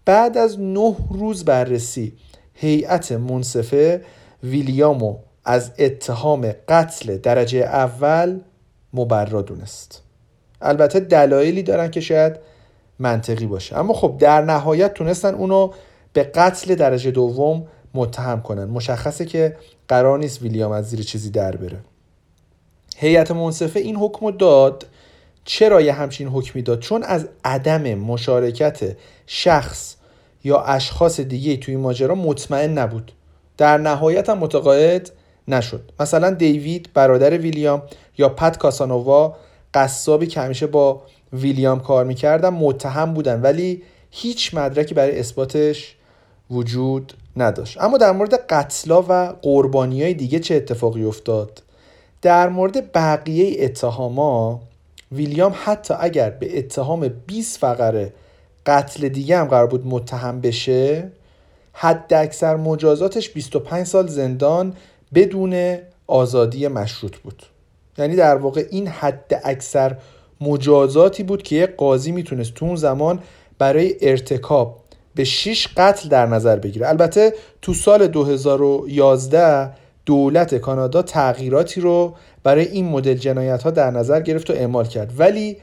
[0.05, 2.13] بعد از نه روز بررسی
[2.53, 4.01] هیئت منصفه
[4.43, 8.39] ویلیامو از اتهام قتل درجه اول
[8.93, 10.01] مبرا دونست
[10.61, 12.39] البته دلایلی دارن که شاید
[12.99, 13.77] منطقی باشه.
[13.77, 15.71] اما خب در نهایت تونستن اونو
[16.13, 18.65] به قتل درجه دوم متهم کنن.
[18.65, 19.57] مشخصه که
[19.87, 21.79] قرار نیست ویلیام از زیر چیزی در بره.
[22.97, 24.85] هیئت منصفه این حکم داد.
[25.45, 29.95] چرا یه همچین حکمی داد؟ چون از عدم مشارکت شخص
[30.43, 33.11] یا اشخاص دیگه توی ماجرا مطمئن نبود.
[33.57, 35.11] در نهایت هم متقاعد
[35.47, 35.91] نشد.
[35.99, 37.81] مثلا دیوید برادر ویلیام
[38.17, 39.35] یا پت کاسانووا
[39.73, 41.01] قصابی که همیشه با
[41.33, 45.95] ویلیام کار می‌کردن متهم بودن ولی هیچ مدرکی برای اثباتش
[46.51, 47.81] وجود نداشت.
[47.81, 51.63] اما در مورد قتلا و قربانی های دیگه چه اتفاقی افتاد؟
[52.21, 54.61] در مورد بقیه اتهاما
[55.11, 58.13] ویلیام حتی اگر به اتهام 20 فقره
[58.65, 61.11] قتل دیگه هم قرار بود متهم بشه
[61.79, 64.73] حد اکثر مجازاتش 25 سال زندان
[65.13, 67.43] بدون آزادی مشروط بود.
[67.97, 69.97] یعنی در واقع این حد اکثر
[70.41, 73.19] مجازاتی بود که یک قاضی می‌تونست تو اون زمان
[73.57, 74.79] برای ارتکاب
[75.15, 76.89] به 6 قتل در نظر بگیره.
[76.89, 79.71] البته تو سال 2011
[80.05, 85.13] دولت کانادا تغییراتی رو برای این مدل جنایت ها در نظر گرفت و اعمال کرد.
[85.17, 85.57] ولی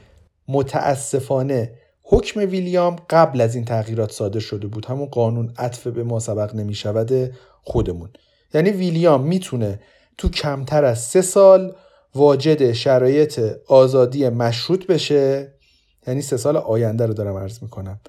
[0.47, 1.71] متاسفانه
[2.07, 4.85] حکم ویلیام قبل از این تغییرات صادر شده بود.
[4.85, 7.33] همون قانون عطف به ما سبق نمی شود
[7.63, 8.09] خودمون.
[8.53, 9.79] یعنی ویلیام می‌تونه
[10.17, 11.75] تو کمتر از سه سال
[12.15, 15.53] واجد شرایط آزادی مشروط بشه.
[16.07, 17.99] یعنی سه سال آینده رو دارم عرض می‌کنم.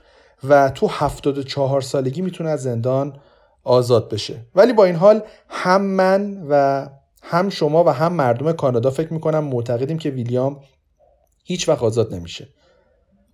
[0.49, 3.17] و تو 74 سالگی می‌تونه از زندان
[3.65, 4.47] آزاد بشه.
[4.55, 6.87] ولی با این حال هم من و
[7.23, 10.61] هم شما و هم مردم کانادا فکر می‌کنم معتقدیم که ویلیام
[11.45, 12.49] هیچ وقت آزاد نمیشه.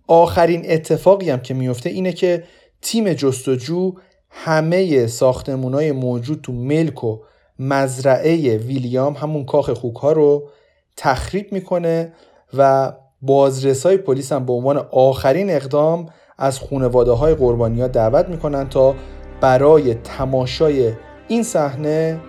[0.07, 2.43] آخرین اتفاقی هم که میفته اینه که
[2.81, 3.93] تیم جستجو
[4.29, 7.17] همه ساختمون موجود تو ملک و
[7.59, 10.49] مزرعه ویلیام همون کاخ خوک ها رو
[10.97, 12.13] تخریب می‌کنه
[12.57, 16.05] و بازرسای پلیس هم به عنوان آخرین اقدام
[16.37, 18.95] از خانواده های قربانی ها دعوت می‌کنن تا
[19.41, 20.93] برای تماشای
[21.27, 22.19] این صحنه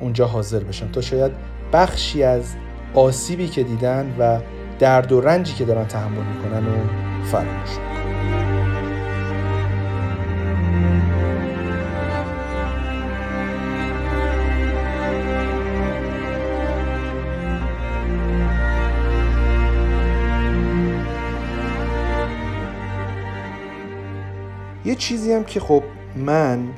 [0.00, 0.92] اونجا حاضر بشن.
[0.92, 1.32] تا شاید
[1.72, 2.44] بخشی از
[2.94, 4.40] آسیبی که دیدن و
[4.82, 6.86] درد و رنجی که دارن تحمل می‌کنن و
[7.24, 7.70] فراموش
[24.84, 25.82] یه چیزی هم که خب
[26.16, 26.68] من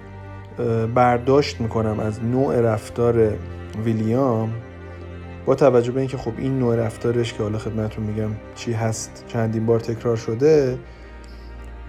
[0.94, 3.32] برداشت می‌کنم از نوع رفتار
[3.84, 4.52] ویلیام
[5.46, 9.66] با توجه به اینکه خب این نوع رفتارش که حالا خدمتتون میگم چی هست چندین
[9.66, 10.78] بار تکرار شده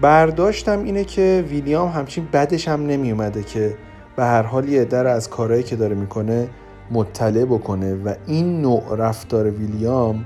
[0.00, 3.76] برداشتم اینه که ویلیام همچین بدش هم نمی اومده که
[4.16, 6.48] به هر حال یه در از کارهایی که داره می‌کنه
[6.90, 10.24] مطلع بکنه و این نوع رفتار ویلیام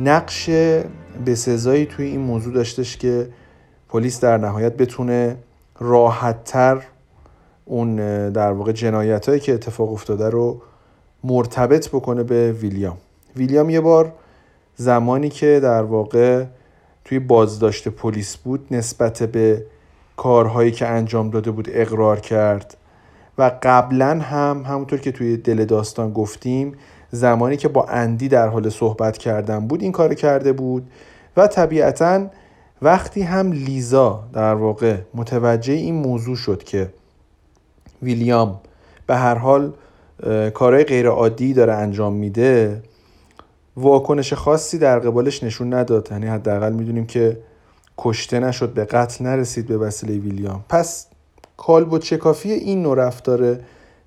[0.00, 0.50] نقش
[1.24, 3.28] به سزایی توی این موضوع داشتش که
[3.88, 5.36] پلیس در نهایت بتونه
[5.78, 6.82] راحتتر
[7.64, 7.96] اون
[8.30, 10.62] در واقع جنایت هایی که اتفاق افتاده رو
[11.24, 12.96] مرتبط بکنه به ویلیام.
[13.36, 14.12] ویلیام یه بار
[14.76, 16.44] زمانی که در واقع
[17.04, 19.66] توی بازداشت پلیس بود نسبت به
[20.16, 22.76] کارهایی که انجام داده بود اقرار کرد
[23.38, 26.72] و قبلا هم همونطور که توی دل داستان گفتیم
[27.10, 30.90] زمانی که با اندی در حال صحبت کردن بود این کار کرده بود
[31.36, 32.26] و طبیعتا
[32.82, 36.92] وقتی هم لیزا در واقع متوجه این موضوع شد که
[38.02, 38.60] ویلیام
[39.06, 39.72] به هر حال
[40.54, 42.82] کارهای غیر عادی داره انجام میده
[43.76, 46.08] واکنش خاصی در قبالش نشون نداد.
[46.10, 47.38] یعنی حداقل می‌دونیم که
[47.98, 50.64] کشته نشد به قتل نرسید به وسیله ویلیام.
[50.68, 51.06] پس
[51.56, 53.58] کالبد چکافی این نوع رفتار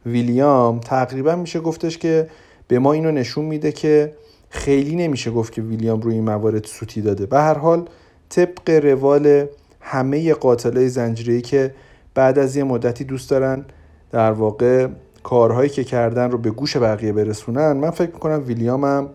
[0.05, 2.27] ویلیام تقریبا میشه گفتش که
[2.67, 4.13] به ما اینو نشون میده که
[4.49, 7.25] خیلی نمیشه گفت که ویلیام روی این موارد سوتی داده.
[7.25, 7.85] به هر حال
[8.29, 9.45] طبق روال
[9.81, 11.75] همه قاتلای زنجیری که
[12.13, 13.65] بعد از یه مدتی دوست دارن
[14.11, 14.87] در واقع
[15.27, 19.09] کارهایی که کردن رو به گوش بقیه برسونن من فکر می‌کنم ویلیام هم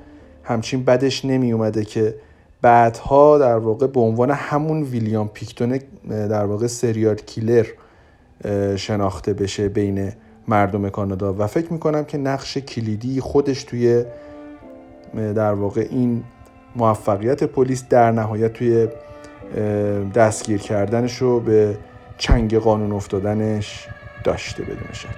[0.44, 2.14] همچین بدش نمی اومده که
[2.62, 7.66] بعدها در واقع به عنوان همون ویلیام پیکتون در واقع سریال کیلر
[8.76, 10.12] شناخته بشه بین
[10.48, 11.34] مردم کانادا.
[11.38, 14.04] و فکر می‌کنم که نقش کلیدی خودش توی
[15.14, 16.24] در واقع این
[16.76, 18.88] موفقیت پلیس در نهایت توی
[20.14, 21.76] دستگیر کردنش رو به
[22.18, 23.88] چنگ قانون افتادنش
[24.24, 25.08] داشته بدون شک.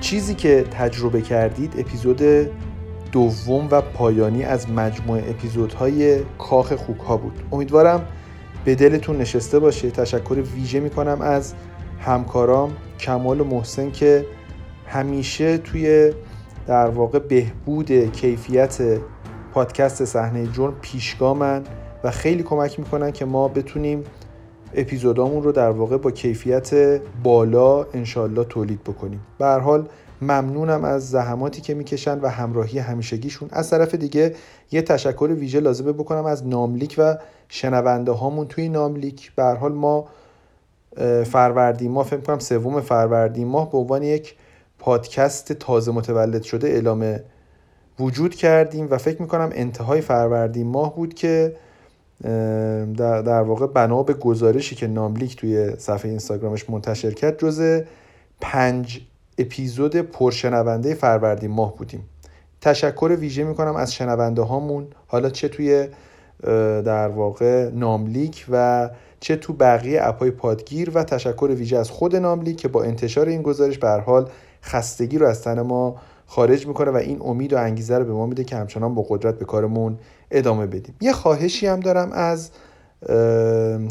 [0.00, 2.22] چیزی که تجربه کردید اپیزود
[3.12, 7.42] دوم و پایانی از مجموعه اپیزودهای کاخ خوک ها بود.
[7.52, 8.06] امیدوارم
[8.64, 9.90] به دلتون نشسته باشه.
[9.90, 11.54] تشکر ویژه می‌کنم از
[12.00, 14.26] همکارام کمال و محسن که
[14.86, 16.12] همیشه توی
[16.66, 18.78] در واقع بهبود کیفیت
[19.54, 21.62] پادکست صحنه جرم پیشگامن
[22.04, 24.04] و خیلی کمک می‌کنن که ما بتونیم
[24.74, 29.20] اپیزودامون رو در واقع با کیفیت بالا انشالله تولید بکنیم.
[29.38, 29.88] به حال
[30.22, 33.48] ممنونم از زحماتی که می‌کشن و همراهی همیشگیشون.
[33.52, 34.34] از طرف دیگه
[34.70, 38.46] یه تشکر ویژه لازمه بکنم از ناملیک و شنونده هامون.
[38.46, 40.08] توی ناملیک به حال ما
[41.24, 44.34] فروردین ماه فکر کنم سوم فروردین ماه به عنوان یک
[44.78, 47.16] پادکست تازه متولد شده اعلام
[48.00, 51.56] وجود کردیم و فکر می‌کنم انتهای فروردین ماه بود که
[52.24, 57.82] در واقع بنا به گزارشی که ناملیک توی صفحه اینستاگرامش منتشر کرد جز
[58.40, 59.00] پنج
[59.38, 62.08] اپیزود پرشنونده فروردین ماه بودیم.
[62.60, 65.88] تشکر ویژه می‌کنم از شنونده هامون حالا چه توی
[66.84, 72.56] در واقع ناملیک و چه تو بقیه اپای پادگیر و تشکر ویژه از خود ناملیک
[72.56, 74.30] که با انتشار این گزارش به حال
[74.62, 78.26] خستگی رو از تن ما خارج می‌کنه و این امید و انگیزه رو به ما
[78.26, 79.98] میده که همچنان با قدرت به کارمون
[80.30, 80.94] ادامه بدیم.
[81.00, 82.50] یه خواهشی هم دارم از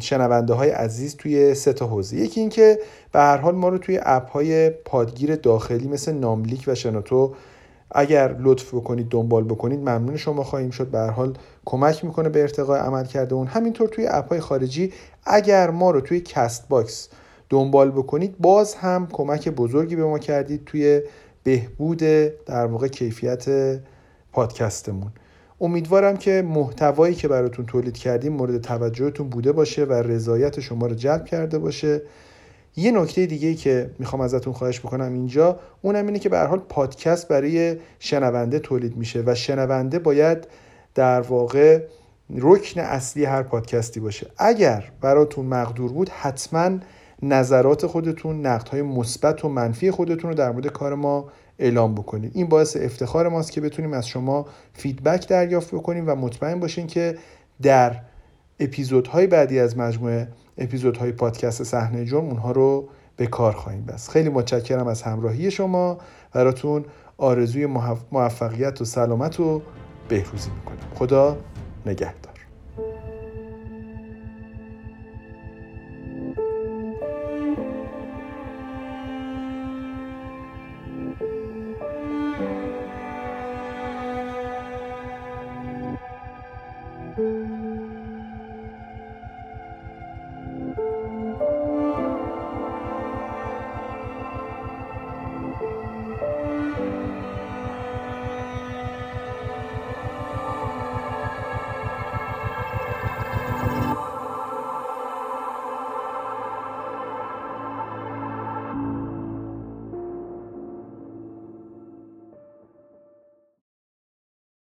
[0.01, 2.18] شنونده های عزیز توی سه تا حوزه.
[2.18, 2.80] یکی اینکه
[3.12, 7.34] به هر حال ما رو توی app های پادگیر داخلی مثل ناملیک و شنوتو
[7.91, 10.88] اگر لطف بکنید دنبال بکنید ممنون شما خواهیم شد.
[10.88, 13.48] به هر حال کمک می‌کنه به ارتقای عملکردمون.
[13.47, 14.93] همینطور توی app های خارجی
[15.26, 17.10] اگر ما رو توی Castbox
[17.49, 21.01] دنبال بکنید باز هم کمک بزرگی به ما کردید توی
[21.43, 21.97] بهبود
[22.45, 23.45] در واقع کیفیت
[24.32, 25.12] پادکستمون.
[25.62, 30.95] امیدوارم که محتوایی که براتون تولید کردیم مورد توجهتون بوده باشه و رضایت شما رو
[30.95, 32.01] جلب کرده باشه.
[32.76, 37.28] یه نکته دیگه که می‌خوام ازتون خواهش بکنم اینجا اونم اینه که به حال پادکست
[37.28, 40.47] برای شنونده تولید میشه و شنونده باید
[40.95, 41.82] در واقع
[42.36, 44.28] رکن اصلی هر پادکستی باشه.
[44.38, 46.72] اگر براتون مقدور بود حتما
[47.22, 51.30] نظرات خودتون نقدهای مثبت و منفی خودتون رو در مورد کار ما
[51.60, 56.60] اعلام بکنید این باعث افتخار ماست که بتونیم از شما فیدبک دریافت بکنیم و مطمئن
[56.60, 57.18] باشین که
[57.62, 58.01] در
[58.60, 60.28] اپیزودهای بعدی از مجموعه
[60.58, 64.10] اپیزودهای پادکست صحنه جرم اونها رو به کار خواهیم بست.
[64.10, 65.97] خیلی متشکرم از همراهی شما.
[66.34, 66.86] براتون
[67.18, 67.66] آرزوی
[68.12, 69.62] موفقیت و سلامت و
[70.10, 70.95] بهروزی می‌کنم.
[70.95, 71.38] خدا
[71.86, 72.27] نگهدار.